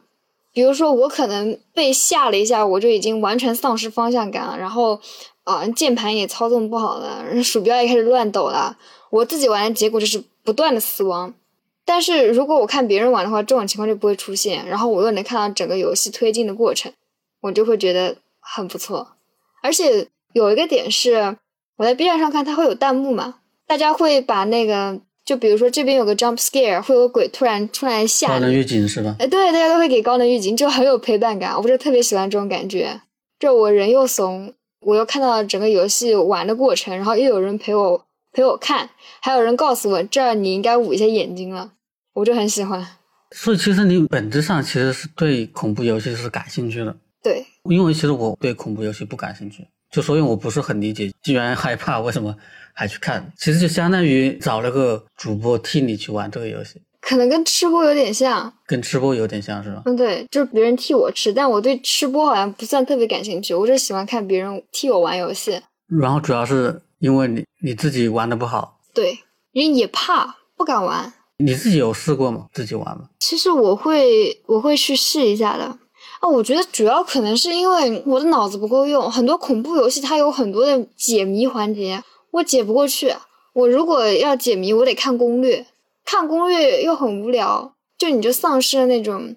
[0.54, 5.02] 比如说，我可能被吓了一下，我就已经完全丧失方向感了，然后，
[5.44, 8.78] 啊，键盘也操纵不好了， 鼠标也开始乱抖了。
[9.10, 11.34] 我自己玩的结果就是不断的死亡。
[11.86, 16.94] 但是如果我看别人玩的话，这种情况就不会出现，然后我又能看到整个游戏推进的过程，
[17.42, 19.10] 我就会觉得很不错。
[19.63, 21.36] 而且有一个点是，
[21.78, 25.02] 我在 B 站上看，它会有弹幕嘛，大家会把那个。
[25.25, 28.33] 就比如说这边有个 jump scare，会有鬼突然突然吓你。
[28.33, 29.15] 高能预警是吧？
[29.19, 31.55] 哎，对，大家都会给高能预警，就很有陪伴感。
[31.55, 33.01] 我不是特别喜欢这种感觉，
[33.39, 38.89] 就我人又怂，我又看到整个游戏玩的过程，然后又有人陪我陪我看，
[39.21, 41.71] 还有人告诉我这儿你应该捂一下眼睛了，
[42.13, 42.86] 我就很喜欢。
[43.31, 46.95] 所以其实你本质上其实是对恐怖游戏是感兴趣的。
[47.23, 52.36] 对，因为其实我对恐怖游戏不感兴趣，就所以我不是很理解，既然害怕为什么？
[52.75, 59.84] 还去看，其实就相当于找了个主播替你去玩这个游戏，可能跟吃播有点像，跟吃播有点像是吧？
[59.86, 65.62] 嗯，对，就是别人替我吃，但我对吃播好像不算特别感兴趣，我就喜欢看别人替我玩游戏。
[66.01, 69.19] 然后主要是因为你你自己玩的不好，对，
[69.51, 71.13] 因为也怕不敢玩。
[71.38, 72.47] 你自己有试过吗？
[72.53, 73.08] 自己玩吗？
[73.19, 75.77] 其实我会我会去试一下的。
[76.23, 82.01] 啊，我觉得主要可能是因为我的脑子不够用，很多恐怖游戏它有很多的解谜环节。
[82.31, 83.13] 我解不过去，
[83.51, 85.65] 我如果要解谜，我得看攻略，
[86.05, 89.36] 看攻略又很无聊，就你就丧失了那种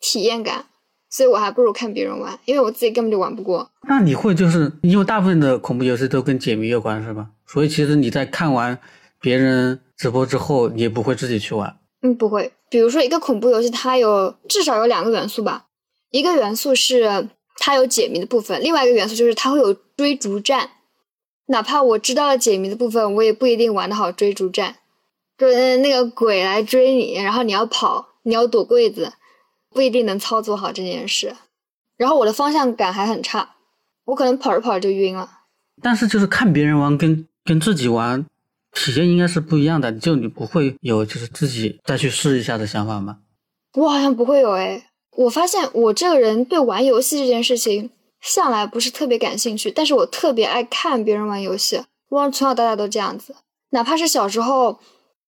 [0.00, 0.64] 体验感，
[1.10, 3.70] 所以我还不如看别人玩，因为我自己根本就玩不过。
[3.86, 7.26] 那你会就是因为大部分的恐怖游戏都跟解谜有关，是吧？
[7.46, 8.78] 所以其实你在看完
[9.20, 11.76] 别人直播之后，你也不会自己去玩。
[12.00, 12.50] 嗯，不会。
[12.70, 15.66] 比如说一个恐怖游戏，它有至少有两个元素吧，
[16.14, 20.70] 一个元素是它有解谜的部分；另外一个元素就是它会有追逐战，
[21.46, 24.76] 哪怕我知道了解谜的部分，我也不一定玩得好追逐战。
[25.36, 29.12] 就是那个鬼来追你，然后你要跑，你要躲柜子，
[29.70, 31.34] 不一定能操作好这件事。
[31.96, 33.56] 然后我的方向感还很差，
[34.04, 35.28] 我可能跑着跑着就晕了。
[35.82, 38.24] 但是就是看别人玩跟跟自己玩，
[38.72, 39.90] 体验应该是不一样的。
[39.90, 43.18] 就你不会有就是自己再去试一下的想法吗？
[43.72, 44.90] 我好像不会有哎。
[45.16, 51.82] 我发现我这个人对玩游戏这件事情向来不是特别感兴趣，但是我特别爱看别人玩游戏。
[52.08, 53.34] 我从小到大都这样子，
[53.70, 54.78] 哪怕是小时候。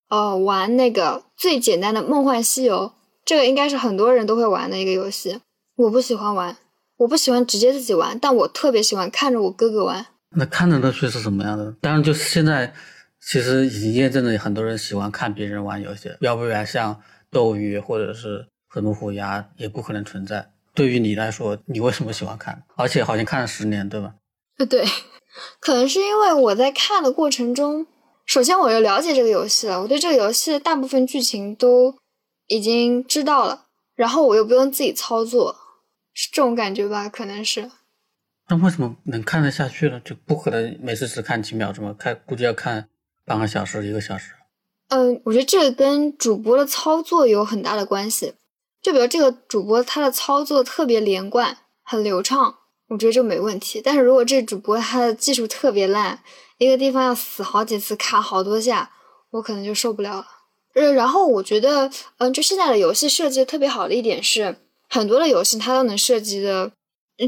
[0.09, 2.83] 呃，玩那个最简单的《梦幻西游》，
[3.25, 5.41] 这个应该是很多人都会玩的一个游戏。
[5.75, 6.57] 我不喜欢玩，
[6.99, 10.07] 我不喜欢直接自己玩，但我特别喜欢看着我哥哥玩。
[10.37, 11.75] 那看着乐趣是什么样的？
[11.81, 12.73] 当然，就是现在
[13.21, 18.47] 其实已经验证了，很多人喜欢看别人玩游戏，要不然像斗鱼或者是
[18.77, 20.53] 和龙虎牙也不可能存在。
[20.75, 22.63] 对于你来说，你为什么喜欢看？
[22.77, 24.17] 而且好像看了十年，对吧？
[24.59, 24.85] 呃，对，
[25.59, 27.87] 可能是因为我在看的过程中。
[28.27, 29.81] 首先，我就了解这个游戏了。
[29.81, 31.95] 我对这个游戏的大部分剧情都
[32.49, 35.57] 已经知道了，然后我又不用自己操作，
[36.13, 37.09] 是这种感觉吧？
[37.09, 37.71] 可能是。
[38.49, 39.99] 那为什么能看得下去呢？
[40.05, 42.91] 就不可能每次只看几秒钟看估计要看
[43.25, 44.35] 半个小时、一个小时。
[44.89, 48.35] 嗯，我觉得这跟主播的操作有很大的关系。
[48.87, 52.55] 就比如这个主播他的操作特别连贯、很流畅，
[52.87, 53.83] 我觉得就没问题。
[53.83, 56.23] 但是如果这主播他的技术特别烂，
[56.59, 58.93] 一个地方要死好几次，卡好多下，
[59.33, 60.27] 我可能就受不了了。
[60.77, 64.57] 呃，然后我觉得，嗯，就现在的游戏设计特别好的一点是，
[64.89, 66.71] 很多的游戏它都能设计的，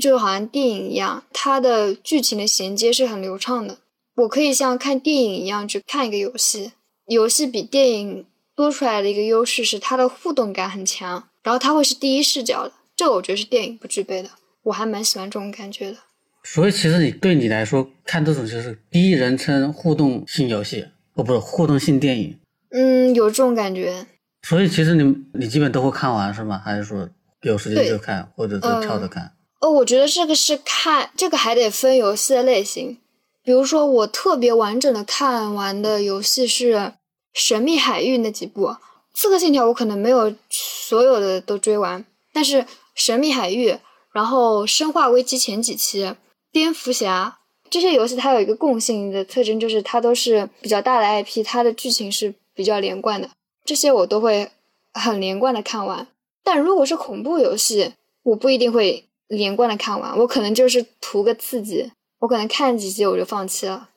[0.00, 3.78] 就好像电影一样，它的剧情的衔接是很流畅的。
[4.14, 6.70] 我可以像看电影一样去看一个游戏。
[7.08, 14.28] 游戏比电影多出来的一个优势是它的互动感很强，然后它会是第一视角的，这个我觉得是电影不具备的。
[14.64, 15.96] 我还蛮喜欢这种感觉的。
[16.44, 20.84] 所以，其实你对你来说看这种就是第一人称互动性游戏，
[21.14, 22.38] 哦，不是互动性电影。
[22.70, 24.04] 嗯，有这种感觉。
[24.42, 26.60] 所以，其实你你基本都会看完是吗？
[26.62, 27.08] 还是说
[27.40, 29.32] 有时间就看，或者是跳着看？
[29.62, 32.98] 哦，我觉得这个是看这个还得分游戏的类型。
[33.42, 36.74] 比如说，我特别完整的看完的游戏是
[37.32, 38.66] 《神秘海域》那几部，
[39.18, 42.62] 《刺客信条》我可能没有所有的都追完，但是
[42.94, 43.70] 《神秘海域》，
[44.12, 46.14] 然后《生化危机》前几期。
[46.52, 53.28] 蝙蝠侠这些游戏，它有一个共性的特征，就是它都是比较大的 IP，它的剧情是比较连贯的。
[53.64, 54.52] 这些我都会
[54.94, 56.06] 很连贯的看完。
[56.44, 63.88] 但如果是恐怖游戏，我不一定会连贯的看完，我可能就是图个刺激，我可能看几集我就放弃了，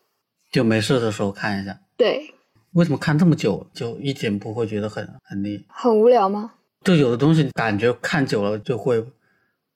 [0.52, 1.80] 就没事的时候看一下。
[1.96, 2.34] 对，
[2.74, 5.64] 为什么看这么久就一点不会觉得很很腻？
[5.68, 6.54] 很无聊吗？
[6.84, 9.06] 就有的东西感觉看久了就会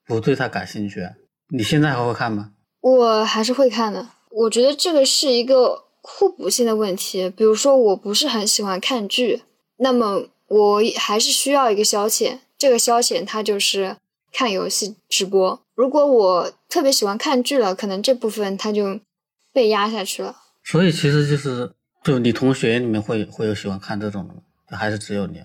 [0.05, 1.08] 不对它感兴趣。
[1.49, 2.51] 你现在还会看吗？
[2.81, 7.29] 我还是会看的，我觉得这个是一个互补性的问题。
[7.29, 9.43] 比如说，我不是很喜欢看剧，
[9.77, 13.97] 那么我还是需要一个消遣，这个消遣它就是
[14.31, 15.60] 看游戏直播。
[15.75, 18.99] 如果我特别喜欢看剧了，可能这部分它就
[19.51, 20.36] 被压下去了。
[20.63, 21.71] 所以其实就是，
[22.06, 24.41] 就你同学里面会会有喜欢看这种的吗？
[24.68, 25.41] 还是只有你？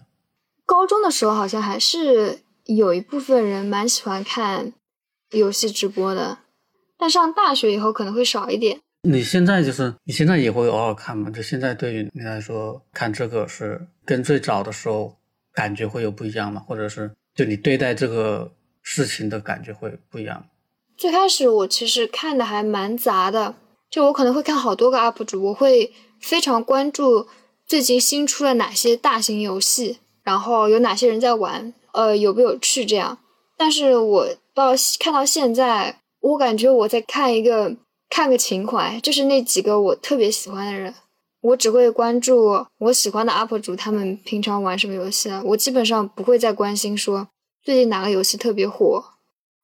[0.66, 4.74] 高中的时候好像还是有一部分人蛮喜欢看
[5.30, 6.36] 游戏直播的。
[6.98, 8.78] 但上大学以后可能会少一点。
[9.04, 11.30] 你现在就是你现在也会偶尔看吗？
[11.30, 15.16] 就现在对于你来说，看这个是跟最早的时候
[15.54, 16.62] 感觉会有不一样吗？
[16.68, 20.44] 或者是就你对待这个事情的感觉会不一样？
[20.98, 23.54] 最开始我其实看的还蛮杂的，
[23.88, 27.26] 就我可能会看好多个 UP 主，我会非常关注
[27.66, 33.18] 最近新出了哪些大型游戏，然后有哪些人在玩，呃，有没有趣这样。
[33.56, 35.96] 但是我到看到现在。
[36.22, 37.74] 我感觉我在看一个
[38.10, 40.94] 看个情怀，就是那几个我特别喜欢的人，
[41.40, 45.40] 我只会关注我喜欢的 UP 主，他们平常玩什么游戏啊？
[45.42, 47.26] 我基本上不会再关心说
[47.62, 49.02] 最近哪个游戏特别火，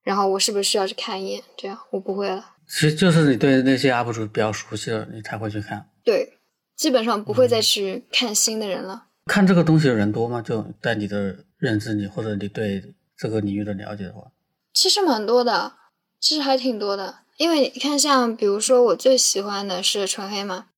[0.03, 1.43] 然后我是不是需要去看一眼？
[1.59, 2.53] 这样我不会了。
[2.67, 5.91] 其实就是你对那些 UP 主比较熟悉了，你才会去看。
[6.03, 6.36] 对，
[6.77, 9.07] 基本上不会再去看新的人了。
[9.27, 10.43] 看这个东西的人多吗？
[10.43, 14.31] 就在你的认知里，或者你对这个领域的了解的话，
[14.73, 15.73] 其实蛮多的。
[16.19, 20.69] 其实还挺多的，因为你看，像比如说我最喜欢的是纯黑嘛，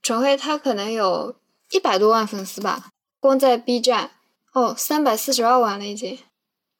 [0.00, 1.34] 纯黑他可能有
[1.72, 4.12] 一百多万粉丝吧，光在 B 站
[4.52, 6.18] 哦，三百四十二万了已经。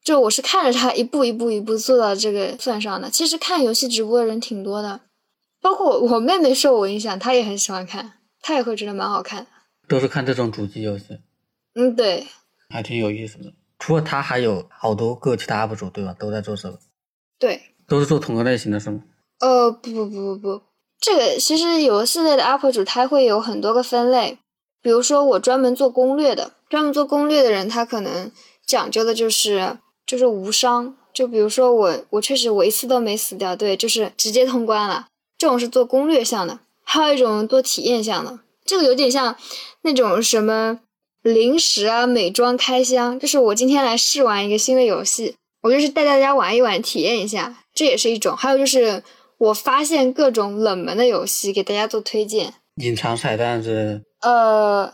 [0.01, 3.09] 就我是看着他一步一步一步做到这个份上的。
[3.09, 5.01] 其实看游戏直播的人挺多的，
[5.61, 9.47] 包括我妹妹受我影响，她也很喜欢看，她也会觉得蛮好看。
[9.87, 11.19] 都是看这种主机游戏。
[11.75, 12.27] 嗯，对，
[12.69, 13.53] 还挺有意思的。
[13.79, 16.13] 除了他，还有好多个其他 UP 主，对吧？
[16.19, 16.79] 都在做这个。
[17.37, 17.61] 对。
[17.87, 19.01] 都是做同个类型的是吗？
[19.39, 20.61] 呃，不不不不不，
[20.99, 24.37] 这个其实游戏类的 UP 主他会有很多个分类，
[24.79, 28.31] 比如说我专门做攻略的，专门做攻略的人他可能
[28.63, 35.07] 讲究的就是就是无伤，就比如说我我确实我一次都没死掉，对，就是直接通关了，
[35.39, 39.35] 这种是做攻略向的，还有一种做体验项的，这个有点像
[39.83, 40.79] 那种什么
[41.21, 49.03] 零食啊、美妆开箱，就是我今天来试玩一个新的游戏，我就是带大家玩一玩，体验一下，这也是一种，还有就是。
[49.39, 54.03] 我发现各种冷门的游戏给大家做推荐，隐藏彩蛋是？
[54.19, 54.93] 呃，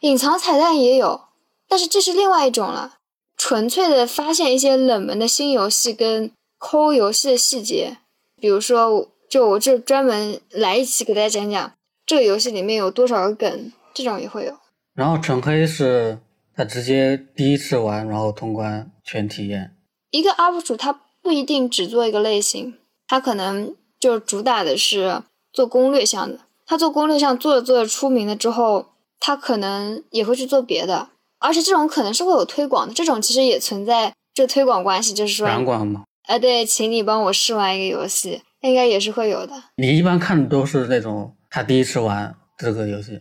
[0.00, 1.22] 隐藏彩蛋也有，
[1.66, 2.96] 但是这是另外一种了，
[3.38, 7.96] 纯粹的发现一些冷门的新游戏跟抠游戏的细节，
[8.38, 11.72] 比如说，就我这专门来一期给大家讲讲
[12.04, 14.54] 这个游戏里面有多少个梗，这种也会有。
[14.94, 16.18] 然后纯黑是
[16.54, 19.76] 他直接第一次玩，然后通关全体验。
[20.10, 22.74] 一个 UP 主他不一定只做一个类型，
[23.06, 23.74] 他可能。
[23.98, 25.22] 就主打的是
[25.54, 31.08] 做攻略项的，他做攻略项做着做着出名了之后，他可能也会去做别的，
[31.38, 36.04] 而且这种可能是会有推广的，这种其实也存在这推广关系，就是说软广嘛？
[36.24, 39.52] 哎，对，请你帮我试玩一个游戏，应该也是会有的。
[39.76, 43.20] 你一般看的都是那种他第一次玩这个游戏？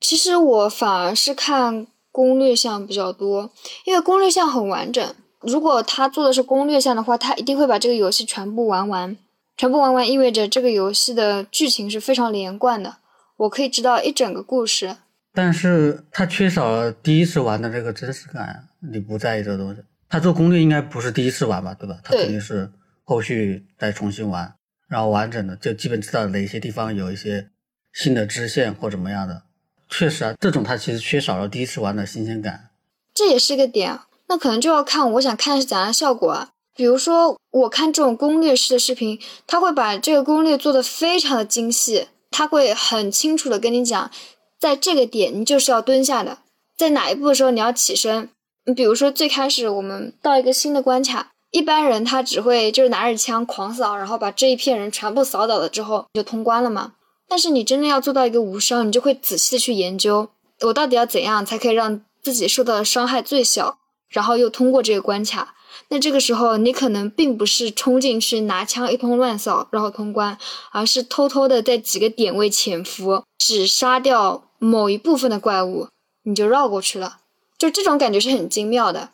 [0.00, 3.50] 其实我反而是看攻略项比较多，
[3.84, 5.14] 因为攻略项很完整。
[5.40, 9.16] 如果他做的是攻略项的话，他一定会把这个游戏全部玩完。
[9.56, 12.96] 全部玩完意味着这个游戏的剧情是非常连贯的，
[13.36, 14.96] 我可以知道一整个故事。
[15.34, 19.80] 但是他缺少了第一次玩的这个真实感，你不在意这个东西。
[20.08, 21.96] 他做攻略应该不是第一次玩吧，对吧？
[22.02, 22.70] 他肯定是
[23.04, 24.52] 后续再重新玩，
[24.92, 27.48] 然后完整的就基本知道哪些地方有一些
[27.94, 29.44] 新的支线或怎么样的。
[29.88, 32.68] 确实啊，这种它其实缺少了第一次玩的新鲜感。
[33.14, 36.50] 这也是一个点，那可能就要看我想看是怎样的效果啊。
[36.76, 44.10] 比如说，我看这种攻略式的视频，他会把这个攻略做得非常的精细，他会很清楚的跟你讲，
[44.58, 46.40] 在这个点你就是要蹲下的，
[46.76, 48.28] 在哪一步的时候你要起身。
[48.66, 56.94] 你比如说最开始我们到一个新的关卡，一般人他只会就是拿着枪狂扫，然后把这一片人全部扫倒了之后就通关了嘛。
[57.28, 60.28] 但是你真的要做到一个无伤，你就会仔细的去研究，
[60.62, 65.54] 我到底要怎样才可以让自己受到的伤害最小，然后又通过这个关卡。
[65.88, 70.36] 那这个时候，你可能并不是冲进去拿枪一通乱扫然后通关，
[70.70, 75.88] 而是偷偷的在几个点位潜伏，只杀掉某一部分的怪物，
[76.24, 77.18] 你就绕过去了。
[77.58, 79.10] 就这种感觉是很精妙的，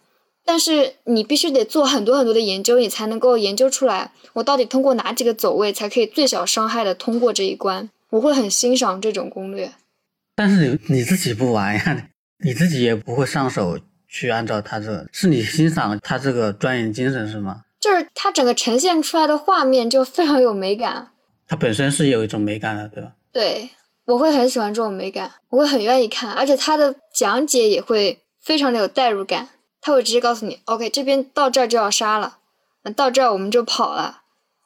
[0.49, 7.91] 但是你必须得做很多很多的研究，你才能够研究出来，我到底通过哪几个走位才可以最小伤害的通过这一关。
[8.09, 9.71] 我会很欣赏这种攻略。
[10.35, 12.09] 但是你你自己不玩呀，
[12.43, 13.79] 你自己也不会上手。
[14.11, 17.65] 去按照他这个，是你欣赏他这个钻研精神是吗？
[17.79, 21.11] 就是他整个呈现出来的画面就非常有美感。
[21.47, 23.13] 它本身是有一种美感的，对吧？
[23.31, 23.69] 对，
[24.07, 29.51] 我会很喜欢这种美感，我会很愿意看，而且他的讲解也会非常的有代入感。
[29.89, 32.37] 他会直接告诉你，OK，这边到这儿就要杀了，
[32.83, 34.21] 那到这儿我们就跑了。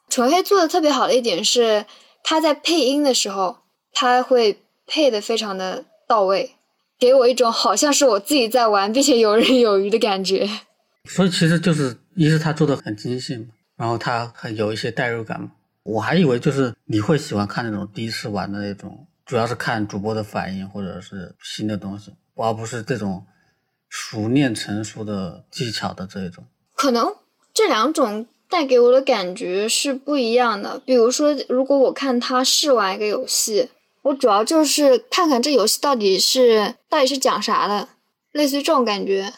[0.09, 1.85] 纯黑做的特别好的一点是，
[2.25, 3.59] 他在配音的时候，
[3.93, 6.55] 他会配的非常的到位。
[6.99, 10.49] 给我一种好像是我自己在玩，并且游刃有余的感觉。
[11.09, 13.45] 所以其实就是，一是他做的很精细嘛，
[13.77, 15.53] 然后他很有一些代入感嘛。
[15.83, 23.25] 我还以为就是你会喜欢看那种第一次玩的那种，主要是看主播的反应或者是新的东西，而不是这种
[23.95, 26.43] 熟练成熟的技巧的这一种。
[26.73, 27.13] 可能
[27.53, 30.79] 这两种带给我的感觉是不一样的。
[30.79, 33.69] 比如说，如果我看他试玩一个游戏。
[34.01, 37.87] 我主要就是看看这游戏到底是到底是讲啥的，
[38.33, 39.31] 类似于这种感觉。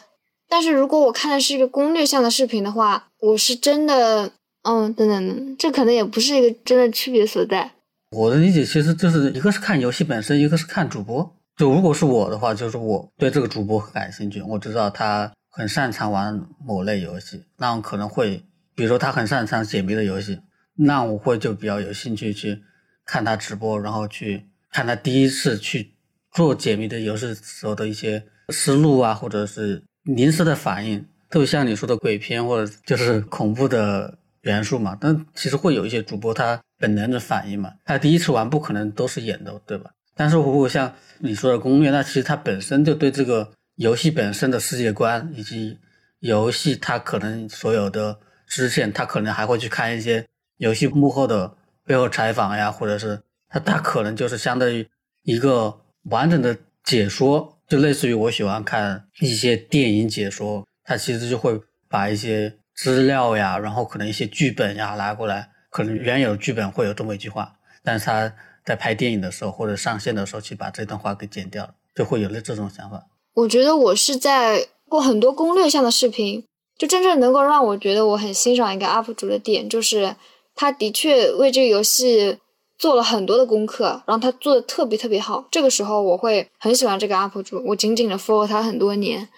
[0.48, 7.70] 但是如果我看的是一个攻略向的视频的话，我是真的，嗯，等等等，这可能也不是一个真的区别所在。
[8.10, 11.35] 我的理解其实就是一个是看游戏本身，一个是看主播。
[11.56, 20.40] 就如果是我的话，就是我对这个主播很感兴趣，我知道他很擅长玩某类游戏，那我可能会，比如说他很擅长解谜的游戏，
[20.74, 22.62] 那我会就比较有兴趣去
[23.04, 24.46] 看他直播，然后去。
[24.68, 25.94] 看他第一次去
[26.32, 28.22] 做解谜的游戏时候的一些
[28.52, 31.00] 思路啊，或者是临时的反应，
[31.30, 34.94] 特别像你说的鬼片或者就是恐怖的元素嘛。
[35.00, 39.90] 但其实会有一些主播他本能的反应嘛，他第一次玩不可能都是演的，对吧？
[40.16, 45.78] 但是如果像你说的攻略，那其实它本身就对这个游戏本身的世界观以及
[46.18, 53.20] 游戏它可能所有的支线，它可能还会去看一些游戏幕后的背后采访呀，或者是。
[53.48, 54.86] 它它可能就是相当于
[55.22, 61.58] 一个完整的解说，就类似于我喜欢看一些电影解说，它其实就会
[61.88, 67.54] 把一些资料呀，然后可能一些剧本呀拿过来，可能原有剧本会有这么一句话，
[67.84, 68.34] 但是它
[68.66, 73.06] 在拍电影的时候或者上线的时候去把这段话给剪掉了，就会有了这种想法。
[73.34, 76.44] 我觉得我是在过很多攻略上的视频，
[76.76, 80.16] 就真正能够让我觉得我很欣赏一个 UP 主的点，就是
[80.54, 82.38] 他的确为这个游戏
[82.76, 85.46] 做了很多的功课，然后他做的特别特别好。
[85.50, 89.28] 这个时候我会很喜欢这个 UP 主，我紧紧的 follow 他很多年，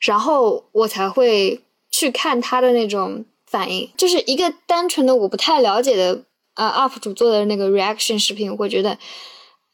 [0.00, 1.60] 然后我才会。
[1.94, 6.24] 去看他的那种反应，就是一个单纯的我不太了解的
[6.54, 8.98] 呃 UP 主做的那个 reaction 视频，我会觉得，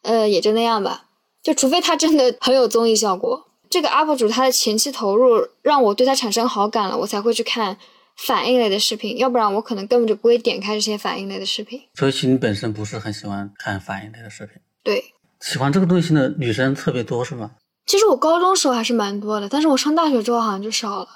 [0.03, 1.07] 呃，也就那样吧。
[1.43, 7.79] 就除非他真的很有综艺效果，这个 UP 主他的前期投入让我对他产生好感了，我才会去看
[8.16, 11.81] 反应类的视频，要不然我可能根本就不会点开这些反应类的视频。
[11.95, 14.57] 所以其实你本身不是很喜欢看反应类的视频？
[14.83, 17.53] 对，喜欢这个东西的女生特别多是吗？
[17.87, 21.09] 其实我高中时候还是蛮多的，但是我上大学之后好像就少了。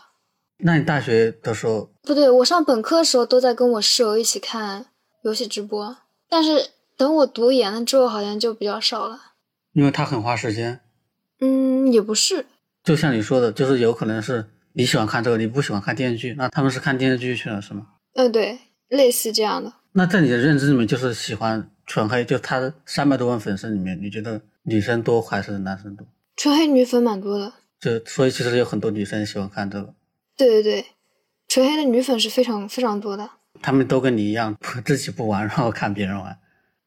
[0.64, 4.86] 那你大学的时候不对，我上本科的时候都在跟我室友一起看
[5.22, 5.96] 游戏直播，
[6.28, 9.20] 但是等我读研了之后，好像就比较少了。
[9.72, 10.80] 因为他很花时间。
[11.40, 12.46] 嗯，也不是。
[12.84, 17.86] 就像你说的，就是有可能是你喜欢看这个，你不喜欢看电视剧，那他们是看电视剧去了，是吗？
[18.14, 18.58] 嗯，对，
[18.88, 19.72] 类似这样的。
[19.92, 26.06] 那在你的认知里面，就是喜欢纯黑，就他三百多万粉丝里面，你觉得女生多还是男生多？
[26.36, 27.52] 纯黑女粉蛮多的。
[27.80, 29.94] 就所以其实有很多女生喜欢看这个。
[30.36, 30.86] 对对对，
[31.48, 33.28] 纯黑的女粉是非常非常多的。
[33.60, 36.38] 他们都跟你一样， 自己不玩，然后看别人玩。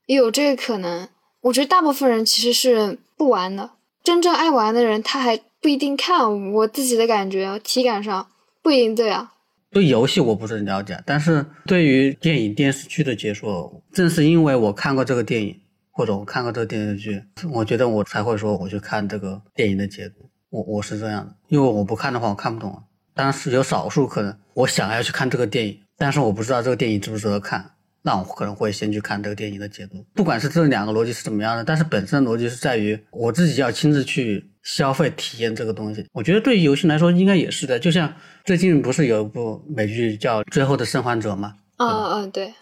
[0.08, 1.08] 有这个可能，
[1.42, 3.72] 我觉得大部分人其实是不玩的。
[4.04, 6.52] 真正爱玩的人，他还不一定看。
[6.54, 8.28] 我自己的感觉，体感上
[8.62, 9.32] 不一定对啊。
[9.72, 15.60] 对游戏我不是很了解，但是对于电影电视剧的解说，正是因为我看过这个电影，
[15.92, 20.30] 或者我看过这个电视剧，我觉得我才会说我去看这个电影的解读。
[20.50, 22.84] 我我是这样的，因为我不看的话，我看不懂啊。
[23.14, 27.72] 但是有少数可能，我想要去看这个电影，但是我不知道这个电影值不值得看，
[28.02, 30.06] 那我可能会先去看这个电影的解读。
[30.14, 36.06] 不管是这两个逻辑是怎么样的，但是本身的逻辑是在于我自己要亲自去消费体验这个东西。
[36.12, 41.56] 我觉得对于游戏来说应该也是的，就像最近不是有一部美剧叫《最后的生还者》吗？
[41.78, 42.54] 啊啊，对，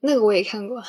[0.00, 0.82] 那个我也看过。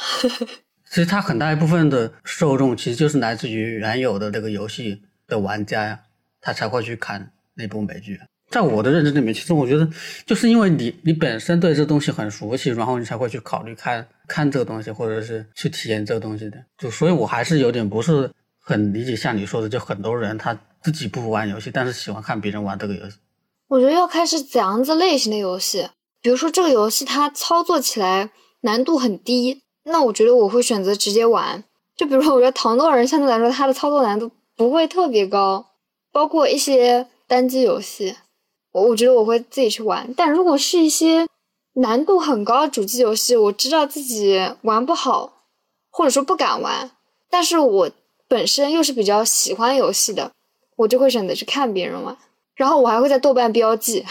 [0.88, 6.00] 其实它很大一部分的受众其实就是来自于原有的这个游戏的玩家呀，
[6.40, 8.20] 他才会去看那部美剧。
[8.56, 9.86] 在我的认知里面，其实我觉得，
[10.26, 16.58] 就是因为你你本身对这东西很熟悉，然后你才会去考虑看看这个东西，或者是去体验这个东西的。
[16.78, 18.32] 就所以，我还是有点不是
[18.62, 23.18] 很理解，像你说的，就很多人他自己不玩游戏，但是喜欢看别人玩这个游戏。
[23.68, 25.90] 我觉得要看是怎样子类型的游戏，
[26.22, 28.30] 比如说这个游戏它操作起来
[28.62, 31.62] 难度很低，那我觉得我会选择直接玩。
[31.98, 35.66] 就比如说，我觉得《糖豆人》相对来说它的操作难度不会特别高，
[36.14, 38.16] 包括一些单机游戏。
[38.76, 41.26] 我我觉得我会自己去玩，但如果是一些
[41.76, 45.32] 难度很高的主机游戏，我知道自己玩不好，
[45.90, 46.92] 或者说不敢玩，
[47.30, 47.90] 但是我
[48.28, 50.34] 本身又是比较喜欢游戏的，
[50.76, 52.18] 我就会选择去看别人玩，
[52.56, 54.06] 然后我还会在豆瓣标记。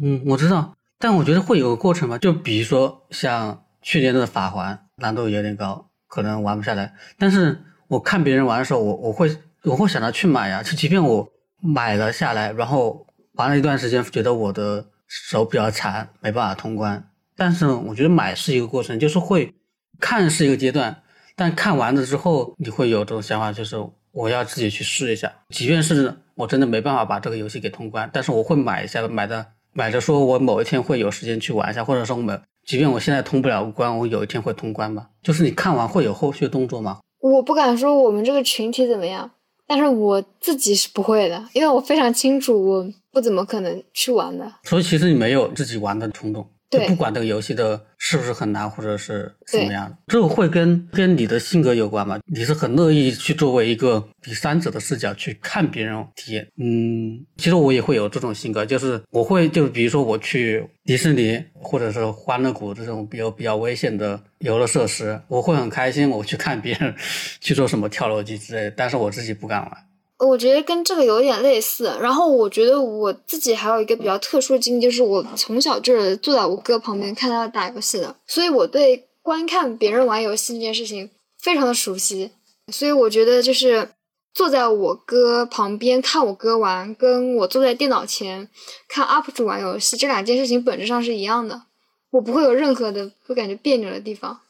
[0.00, 11.28] 嗯，我知道，但我觉得会有个过程吧，就比如说像去年的法环，难度有点高，可能玩不下来，但是我看别人玩的时候，我我会我会想着去买呀，就即便我
[11.60, 13.07] 买了下来，然后。
[13.38, 17.08] 玩了一段时间，觉得我的手比较残，没办法通关。
[17.36, 19.54] 但是我觉得买是一个过程，就是会
[20.00, 21.02] 看是一个阶段，
[21.36, 23.76] 但看完了之后，你会有这种想法，就是
[24.10, 25.32] 我要自己去试一下。
[25.50, 35.10] 即便是我真的没办法把这个游戏给通关，但是我会买一下，买的买着说我某一天会有时间去玩一下，或者说我们即便我现在通不了关，我有一天会通关吧。
[35.22, 36.98] 就是你看完会有后续动作吗？
[37.20, 39.30] 我不敢说我们这个群体怎么样，
[39.68, 42.92] 但是我自己是不会的，因为我非常清楚我。
[43.10, 46.46] 不怎么可能去玩的，所以其实你没有自己玩的冲动。
[46.70, 52.18] 对，不管这个游戏的是不是很难，或者是怎么样的，这个会跟跟你的性格有关吗？
[52.26, 56.46] 你是很乐意去作为一个第三者的视角去看别人体验。
[56.58, 66.94] 嗯，其实我也会有这种性格，就是我会就比如说我去迪士尼或者是欢乐谷这种比较比较危险的游乐设施，我会很开心，我去看别人
[67.40, 69.72] 去做什么跳楼机之类的，但是我自己不敢玩。
[70.18, 81.08] 我觉得跟这个有点类似，然后我觉得我自己还有一个比较特殊的经历，就是我从小就是坐在我哥旁边看他打游戏的，所以我对观看别人玩游戏这件事情
[81.38, 82.32] 非常的熟悉，
[82.72, 83.90] 所以我觉得就是
[84.34, 88.48] 坐在我哥旁边看我哥玩，跟我坐在电脑前
[88.88, 91.62] 看 UP 主玩游戏这两件事情本质上是一样的，
[92.10, 94.40] 我不会有任何的会感觉别扭的地方，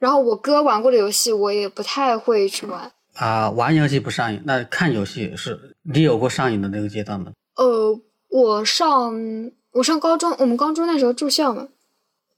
[0.00, 2.90] 然后我哥玩过的游戏我也不太会去玩。
[3.14, 7.32] 啊，玩游戏不上瘾，那看游戏是你有过上瘾的那个阶段吗？
[7.56, 9.14] 呃，我上
[9.72, 11.68] 我上高中，我们高中那时候住校嘛，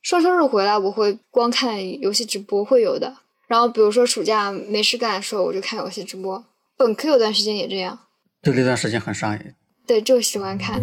[0.03, 3.16] 双休日回来我会光看游戏直播，会有的。
[3.47, 6.45] 然后比如说暑假没事干的时候，我就看游戏直播。
[6.77, 7.99] 本科有段时间也这样，
[8.43, 9.41] 就那段时间很上瘾。
[9.87, 10.83] 对，就喜欢看。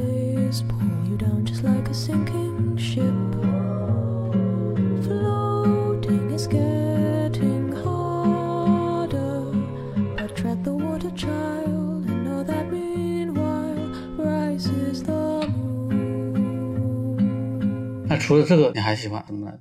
[18.22, 19.53] 除了这个，你还喜欢什么呢？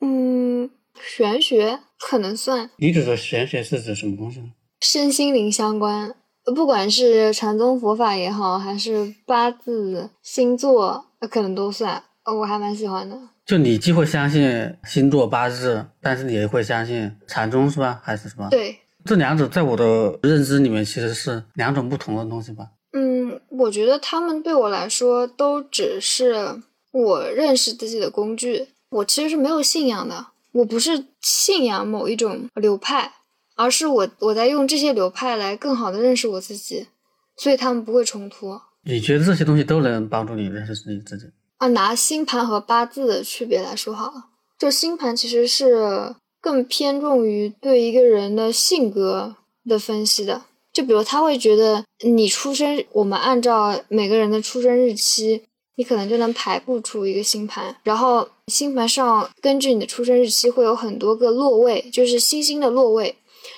[0.00, 2.70] 嗯，玄学可能算。
[2.76, 4.46] 你指的玄学是指什么东西呢？
[4.80, 6.14] 身心灵相关，
[6.54, 12.02] 不管是禅宗佛法也好，还是八字、星座，可能都算。
[12.24, 13.18] 我还蛮喜欢的。
[13.46, 18.00] 就你既会相信星座八字，但是你也会相信禅宗，是吧？
[18.02, 18.48] 还是什么？
[18.50, 22.68] 对，这两者在我的认知里面其实是两种不同的东西吧？
[22.92, 26.62] 嗯，我觉得他们对我来说都只是。
[26.94, 33.12] 我认识自己的工具，我其实是没有信仰的，我不是信仰某一种流派，
[33.56, 36.86] 而是我我在用这些流派来更好的认识我自己，
[37.36, 38.60] 所以他们不会冲突。
[38.84, 41.26] 你觉得这些东西都能帮助你认识你自己？
[41.56, 44.26] 啊，拿星盘和八字的区别来说好了，
[44.56, 49.34] 就星盘其实是更偏重于对一个人的性格
[49.68, 55.42] 的分析的，就比如他会觉得你出生，我们按照每个人的出生日期。
[55.76, 63.16] 你可能就能排布出一个星盘，然后星盘上根据你的出生日期会有很多个落位，就是星星的落位，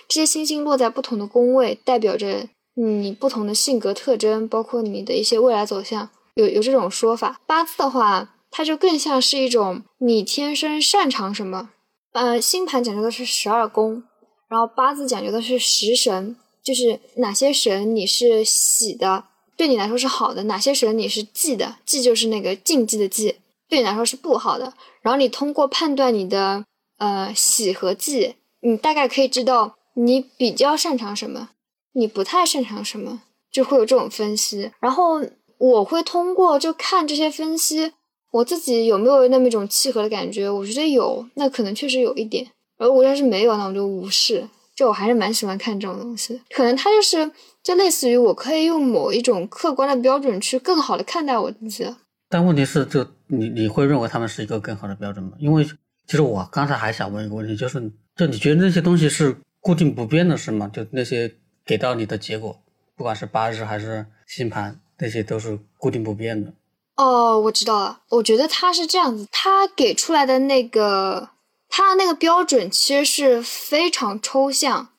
[0.09, 7.41] 这些星星落在不同的宫位，代表着你不同的性格特征，包括你的一些未来走向，有有这种说法。
[7.47, 11.71] 八字的话，它就更像是一种你天生擅长什么。
[12.13, 14.03] 呃，星盘讲究的是十二宫，
[14.49, 19.25] 然后八字讲究的是食神，就是哪些神你是喜的。
[19.57, 21.77] 对你来说是好的，哪些神你是忌的？
[21.87, 23.37] 忌就是那个禁忌的忌，
[23.69, 24.75] 对你来说是不好的。
[25.01, 26.65] 然后你通过判断你的
[26.99, 31.49] 呃喜和忌，你大概可以知道你比较擅长什么，
[31.93, 34.71] 你不太擅长什么，就会有这种分析。
[34.79, 35.25] 然后
[35.57, 37.93] 我会通过就看这些分析，
[38.33, 40.51] 我自己有没有那么一种契合的感觉？
[40.51, 42.47] 我觉得有，那可能确实有一点。
[42.77, 44.47] 而我要是没有，那我就无视。
[44.75, 47.33] 就我还是蛮喜欢看这种东西，可能它就是。
[47.67, 51.85] 就类似于我可以用某一种客观的标准去更好的看待我自己，
[52.29, 55.33] 但问题是，就你你会认为他们是一个更好的标准吗？
[55.41, 60.71] 因为其实我刚才还想问一个问题，就是就你觉得那些东西是固定不变的，是吗？
[60.73, 62.57] 就那些给到你的结果，
[62.95, 66.53] 不管是八字还是星盘，那些都是固定不变的。
[66.95, 67.99] 哦，我知道了。
[68.11, 71.31] 我觉得他是这样子，他给出来的那个
[71.69, 74.91] 他的那个标准其实是非常抽象。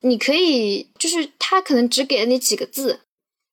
[0.00, 3.00] 你可以，就是他可能只给了你几个字，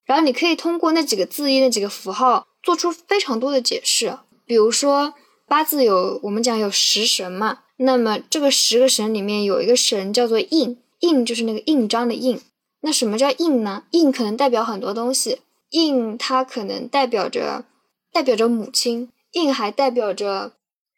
[0.05, 4.19] 然后你可以通过那几个字义、那几个符号做出非常多的解释。
[4.45, 5.15] 比如说
[5.47, 12.39] 八字有我们讲有十神嘛，那么这个十个神里面有一个神叫做印，印就是那个印章的印。
[12.81, 13.85] 那什么叫印呢？
[13.91, 15.39] 印可能代表很多东西，
[15.71, 17.65] 印它可能代表着
[18.11, 20.53] 代表着母亲，印还代表着。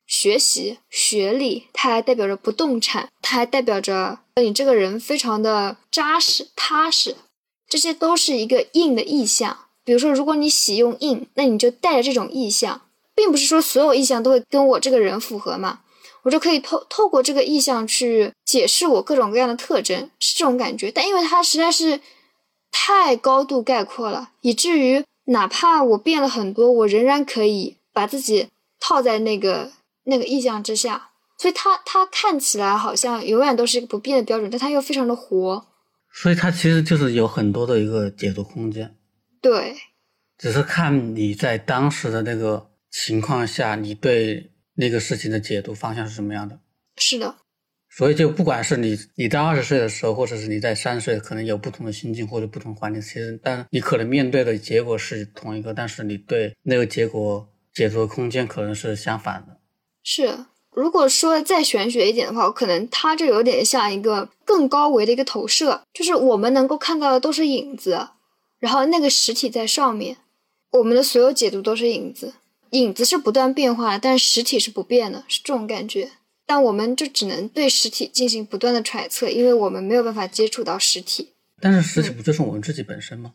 [0.08, 7.18] 学习、学历，它还代表着不动产，它还代表着你这个人非常的扎实、踏实，
[7.68, 9.66] 这些都是一个硬的意象。
[9.84, 12.82] 比如说，如果你喜用硬，那你就带着这种意象，
[13.14, 15.82] 并不是说所有意象都会跟我这个人符合嘛，
[16.24, 20.90] 我就可以透透过这个意象去解释我各种各样的特征，是这种感觉。
[20.90, 22.00] 但因为它实在是
[22.72, 28.48] 太高度概括了，以至于哪怕我变了很多，我仍然可以把自己
[28.80, 29.72] 套在那个。
[30.10, 35.68] 那个意象之下，所以它它看起来好像永远都是一个不变的标准，但它又非常的活，
[36.14, 38.96] 所以它其实就是有很多的一个解读空间。
[39.42, 39.76] 对，
[40.38, 46.60] 只是看你在当时的那个情况下，你对那个事情的解读方向是什么样的。
[46.96, 47.36] 是的，
[47.90, 59.57] 所以就不管是你你在二十岁的时候，或者是你在三十岁，可能有不同的心境或者不同环境，其实但你可能面对的结果是同一个，但是你对那个结果解读的空间可能是相反的。
[60.10, 68.08] 是，如果说再玄学一点的话，可能它就有点像一个更高维的一个投射，就是我们能够看到的都是影子，
[68.58, 70.16] 然后那个实体在上面，
[70.72, 72.36] 我们的所有解读都是影子，
[72.70, 76.12] 影子是不断变化的，但实体是不变的，是这种感觉。
[76.46, 81.34] 但我们就只能对实体进行不断的揣测，因为我们没有办法接触到实体。
[81.60, 83.34] 但是实体不就是我们自己本身吗？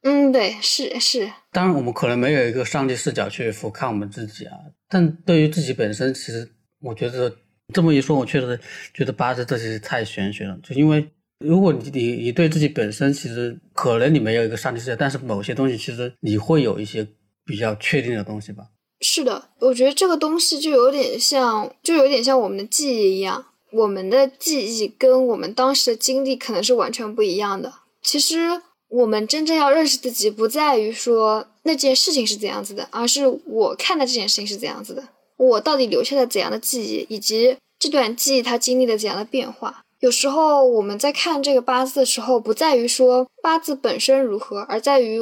[0.00, 1.30] 嗯，对，是是。
[1.52, 4.56] 当然，我们可能没有一个上帝视角去俯瞰我们自己啊。
[4.88, 6.48] 但对于自己本身，其实
[6.80, 7.34] 我觉得
[7.74, 8.58] 这么一说，我确实
[8.94, 10.58] 觉得八字这些太玄学了。
[10.62, 11.08] 就因为
[11.40, 17.06] 如果你你你对自己本身，其实可能你没有一个上帝视角，但是某些东西其实你会有一些
[17.44, 18.64] 比较确定的东西吧。
[19.00, 27.72] 是的，我觉得这个东西就有点像，就有点像我们的记忆一样，我们的记忆跟我们当时的经历可能是完全不一样的。
[28.02, 39.82] 其实我们真正要认识自己，不在于说那件事情是怎样子的，而是我看待这件事情是怎样子的，我到底留下了怎样的记忆，以及这段记忆它经历了怎样的变化。
[40.00, 45.20] 有时候我们在看这个八字的时候，不在于说八字本身如何，而在于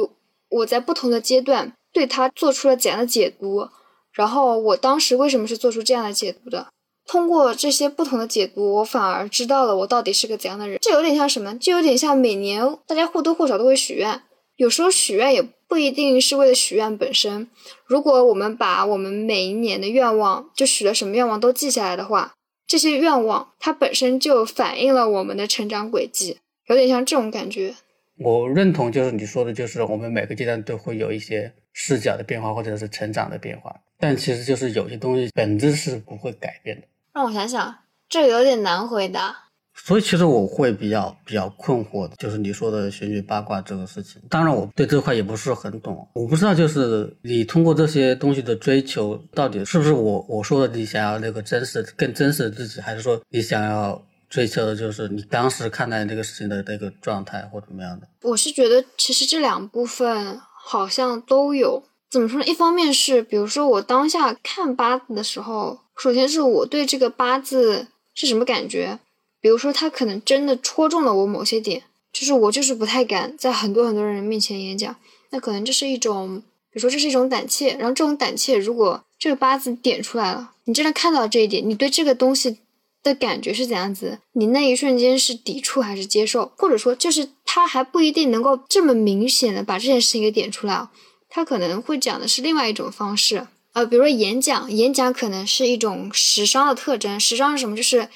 [0.49, 1.73] 我在不同的阶段。
[1.95, 3.69] 对它做出了怎样的解读？
[4.11, 6.67] 然后我当时为什么是做出这样的解读的？
[7.07, 10.79] 通过这些不同的解读，我反而知道了我到底是个怎样的人。
[10.81, 11.55] 这有点像什么？
[11.59, 14.21] 就有点像每年大家或多或少都会许愿，
[14.55, 17.47] 有时候许愿也不一定是为了许愿本身。
[17.85, 22.33] 如果我们把我们每一年的愿望，就许了什么愿望都记下来的话，
[22.65, 27.75] 这些愿望它本身就反映了我们的成长轨迹，有点像这种感觉。
[28.17, 33.75] 我认同，就是你说的，就是我们每个阶段都会有一些视角的变化，或者是成长的变化。
[33.99, 36.87] 但其实就是有些东西本质是不会改变的。
[37.15, 37.75] 让我想想，
[38.07, 39.35] 这有点难回答。
[39.73, 44.21] 所以其实我会比较比较困惑的，就是你说的选举八卦这个事情。
[44.29, 54.05] 当然，我对这块也不是很懂，我不知道就是你通过这些东西的追求，到底是不是我我说的你想要那个真实、更真实的自己，还是说你想要？
[54.27, 58.07] 追求的就是你当时看待这个事情的那个状态或怎么样的。
[58.23, 61.83] 我是觉得其实这两部分好像都有。
[62.09, 62.45] 怎么说呢？
[62.45, 68.99] 一方面是，比如说我当下看八字的时候，首先是我对这个八字是什么感觉。
[69.39, 74.95] 比如说他可能真的戳中了我某些点，就是我就是不太敢在很多很多人面前演讲。
[75.29, 76.41] 那可能这是一种，
[76.71, 77.75] 比如说这是一种胆怯。
[77.79, 82.57] 然后这种胆怯，如果这个八字点出来了，你真的看到这一点，你对这个东西。
[83.05, 84.17] 的感觉是怎样子？
[84.31, 86.51] 你那一瞬间是抵触还是接受？
[86.57, 90.87] 或者说，就是他还不一定能够这么明显的把这件事情给点出来。
[91.29, 97.19] 他可能会讲的是另外一种方式，呃，比如说演讲，演讲可能是一种时商的特征。
[97.19, 97.75] 时商是什么？
[97.75, 98.07] 就是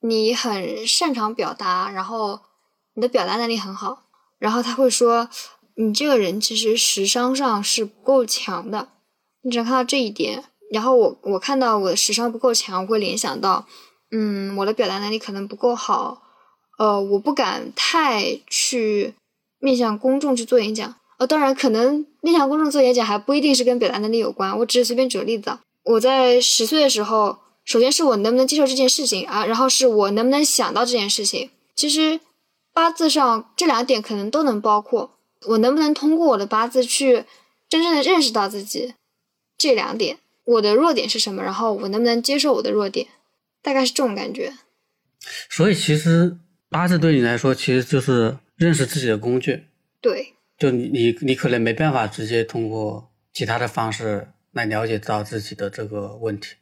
[0.00, 2.40] 你很擅长表达，然后
[2.94, 4.06] 你的表达能力很好。
[4.40, 5.30] 然后他会说，
[5.76, 8.88] 你这个人其实时商上是不够强的。
[9.42, 10.42] 你只能看到这一点。
[10.72, 13.68] 然后我我看到我的时商不够强，我会联想到。
[14.10, 16.20] 嗯，我的表达能力可能不够好，
[16.78, 19.14] 呃，我不敢太去
[19.60, 20.96] 面向公众去做演讲。
[21.20, 24.58] 呃，当然，可能面向公众做演讲还不一定是跟表达能力有关。
[24.58, 31.50] 我只是随便举个例子啊，我在十岁的时候，首先是我能不能接受这件事情啊，然后是我能不能想到这件事情。
[31.76, 32.20] 其实
[32.72, 37.24] 八字上这两点可能都能包括，我能不能通过我的八字去
[37.68, 38.94] 真正的认识到自己
[39.58, 43.06] 这两点，我的弱点是什么，然后我能不能接受我的弱点。
[43.62, 44.54] 大概是这种感觉，
[45.50, 46.38] 所以其实
[46.70, 49.66] 八字对你来说其实就是认识自己的工具。
[50.00, 56.56] 对，就你你你可能没办法直接通过其他的方式来了解到自己的这个问题，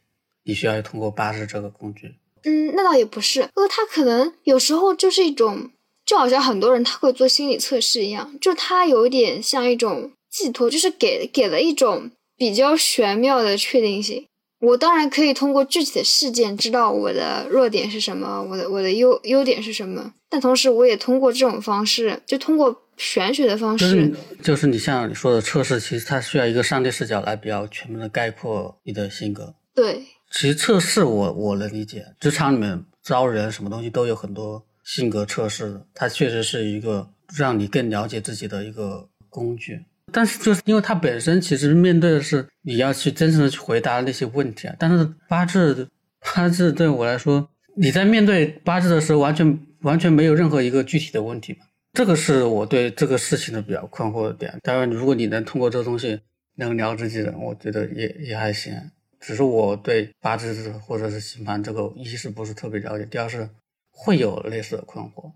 [0.44, 2.14] 你需要通过八字这个工具。
[2.44, 5.72] 嗯，那倒也不是，呃，他可能有时候就是一种，
[6.07, 14.24] 就好像很多人他会做心理测试一样，就他有点像一种寄托，就是给给了一种比较玄妙的确定性。
[14.61, 29.55] 我当然可以通过具体的事件知道我的弱点是什么，我的我的优优点是什么，但同时我也通过这种方式，就通过玄学的方式，就是你像你说的测试，其实它需要一个上帝视角来比较全面的概括你的性格。
[29.74, 39.84] 对，其实测试我我能理解，职场里面招人什么东西都有很多性格测试，它确实是一个让你更了解自己的一个工具。
[40.11, 44.74] 但是就是因为它本身其实面对的是你要去真诚的去回答那些问题啊。
[44.78, 45.88] 但是八字
[46.34, 51.59] 八字对我来说，你在面对八字的时候，完全完全没有任何一个具体的问题嘛。
[51.99, 54.57] 这个是我对这个事情的比较困惑的点。
[54.62, 56.20] 当然，如果你能通过这个东西
[56.55, 58.72] 能聊自己人，我觉得也也还行。
[59.18, 63.51] 只是我对八字或者是星盘这个，一是不是特别了解，第二是
[63.90, 65.32] 会有类似的困惑。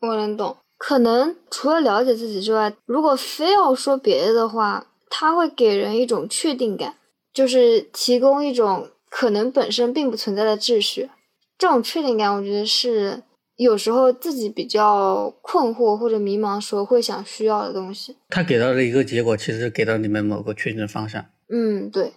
[0.00, 0.56] 我能懂。
[0.78, 6.94] 可能除了了解自己之外，如果非要说别的的话，它会给人一种确定感，
[7.34, 11.10] 就是提供一种可能本身并不存在的秩序。
[11.58, 13.22] 这种确定感，我觉得是
[13.56, 18.16] 有时候自己比较困惑或者迷茫时候会想需要的东西。
[18.28, 21.24] 他给到的一个结果，其实给到你们某个确定的方向。
[21.48, 22.12] 嗯，对。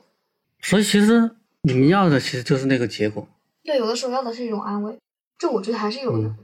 [0.62, 1.32] 所以其实
[1.62, 3.28] 你们要的其实就是那个结果。
[3.64, 4.98] 对，有的时候要的是一种安慰，
[5.38, 6.36] 这我觉得还是有的。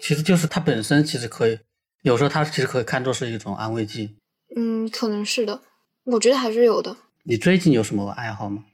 [0.00, 1.58] 其实就是它本身，其实可以
[2.02, 4.16] 有时候它其实可以看作是一种安慰剂。
[4.56, 5.60] 嗯，可能是的，
[6.04, 6.96] 我觉得还是有的。
[7.22, 8.64] 你最近有什么爱好吗？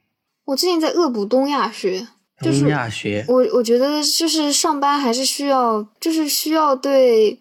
[0.47, 2.09] 我最近在恶补东亚学，
[2.41, 3.25] 东亚学。
[3.29, 7.39] 我我觉得就是上班还是需要，就是需要对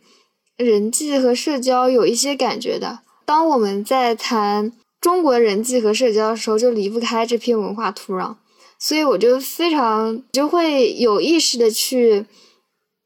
[0.55, 2.99] 人际和社交有一些感觉的。
[3.25, 4.71] 当我们在谈
[5.01, 8.35] 中国人际和社交的时候就离不开这片文化土壤，
[8.79, 12.25] 所以我就非常就会有意识的去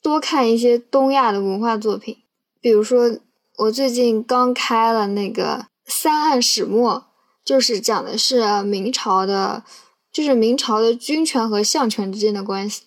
[0.02, 2.18] 多看一些东亚的文化作品，
[2.62, 3.18] 比如说
[3.58, 6.94] 我最近刚开了那个《三岸始末》，
[7.44, 9.64] 就是讲的是明朝的，
[10.12, 12.84] 就是明朝的军权和相权之间的关系。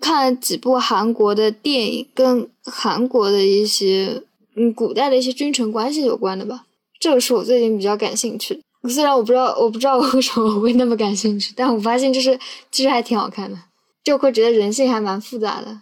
[0.00, 4.22] 看了几部韩国的电影，跟韩国的一些
[4.54, 6.66] 嗯古代的一些君臣关系有关的吧。
[7.00, 8.60] 这个是我最近比较感兴趣的。
[8.88, 12.38] 虽然我不知道我不知道为什么我会那么感兴趣，但我发现就是
[12.70, 13.58] 其实还挺好看的，
[14.04, 15.80] 就会觉得人性还蛮复杂的。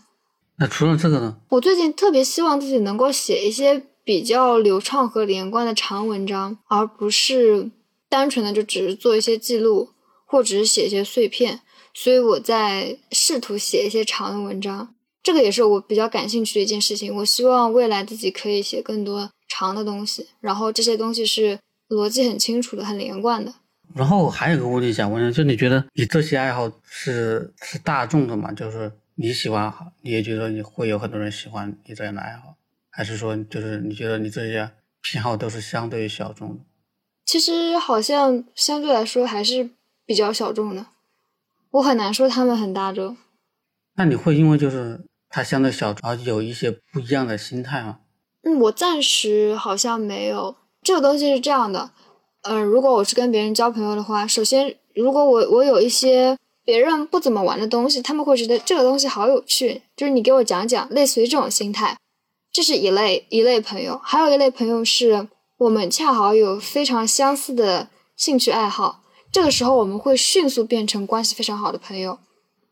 [0.58, 1.36] 那除了这个呢？
[1.50, 7.70] 我最近特别希望自己能够写一些比较流畅和连贯的长文章，而不是
[8.08, 9.90] 单纯的就只是做一些记录，
[10.26, 11.60] 或者是写一些碎片。
[11.94, 17.14] 所以我在试图写一些长的文章，这个也是我比较感兴趣的一件事情。
[17.16, 21.58] 我希望未来自己可以写更多长的东西，然后这些东西是
[21.88, 23.54] 逻辑很清楚的、很连贯的。
[23.94, 28.52] 然后还有个问题想问，就你觉得你这些爱好是是大众的吗？
[28.52, 29.72] 就是你喜欢，
[30.02, 32.56] 你也觉得你会有很多人喜欢你这样的爱好，
[32.90, 34.70] 还是说就是你觉得你这些
[35.00, 36.64] 偏好都是相对于小众的？
[37.24, 39.70] 其实好像相对来说还是
[40.06, 40.86] 比较小众的。
[41.72, 43.16] 我很难说他们很大众。
[43.96, 47.98] 那你会因为就是他相对小众而有一些不一样的心态吗？
[48.42, 50.56] 嗯，我暂时好像没有。
[50.82, 51.90] 这个东西是这样的，
[52.42, 61.98] 嗯，如果我是跟别人交朋友的话，首先如果我我有一些别人不怎么玩的东西，他们会觉得这个东西好有趣，就是你给我讲讲，类似于这种心态，
[62.52, 64.00] 这是一类一类朋友。
[64.04, 65.28] 还有一类朋友是
[65.58, 69.02] 我们恰好有非常相似的兴趣爱好。
[69.32, 72.18] 这个时候，我们会迅速变成关系非常好的朋友。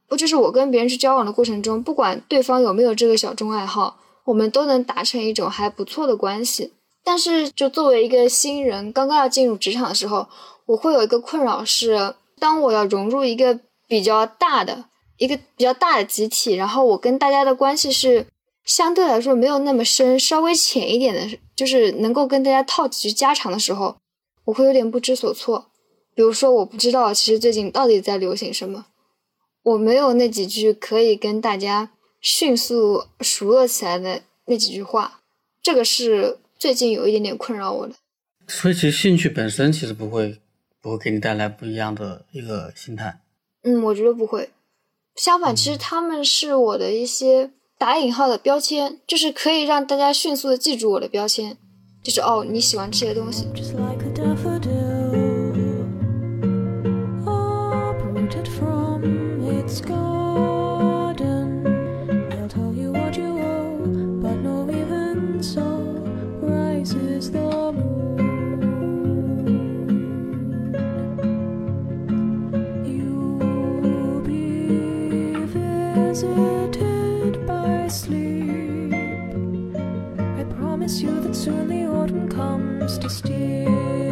[0.07, 6.73] 不就是我跟别人去交往的过程中，不管对方有没有这个小众爱好，我们都能达成一种还不错的关系。
[7.03, 10.27] 但是，就作为一个新人，刚刚要进入职场的时候，
[10.67, 14.85] 我会有一个困扰是，当我要融入一个比较大的、
[15.19, 18.27] 一个比较大的集体，然后我跟大家的关系是
[18.65, 23.97] 相对来说没有那么深，稍微浅一点的，就是能够跟大家套几句家常的时候，
[24.47, 25.67] 我会有点不知所措。
[26.15, 28.87] 比如说，我不知道其实最近到底在流行什么，
[29.63, 31.91] 我没有那几句可以跟大家
[32.21, 35.21] 迅速熟络起来的那几句话，
[35.63, 37.95] 这个是最近有一点点困扰我的。
[38.47, 40.41] 所以，其实兴趣本身其实不会
[40.81, 43.21] 不会给你带来不一样的一个心态。
[43.63, 44.51] 嗯，我觉得不会。
[45.17, 51.57] 相反，其实他们是我的一些打引号的标签，就是可以让大家迅速的记住我的标签，
[52.03, 53.47] 就是哦，你喜欢吃些东西。
[80.85, 84.04] Promise you that soon the autumn comes to steal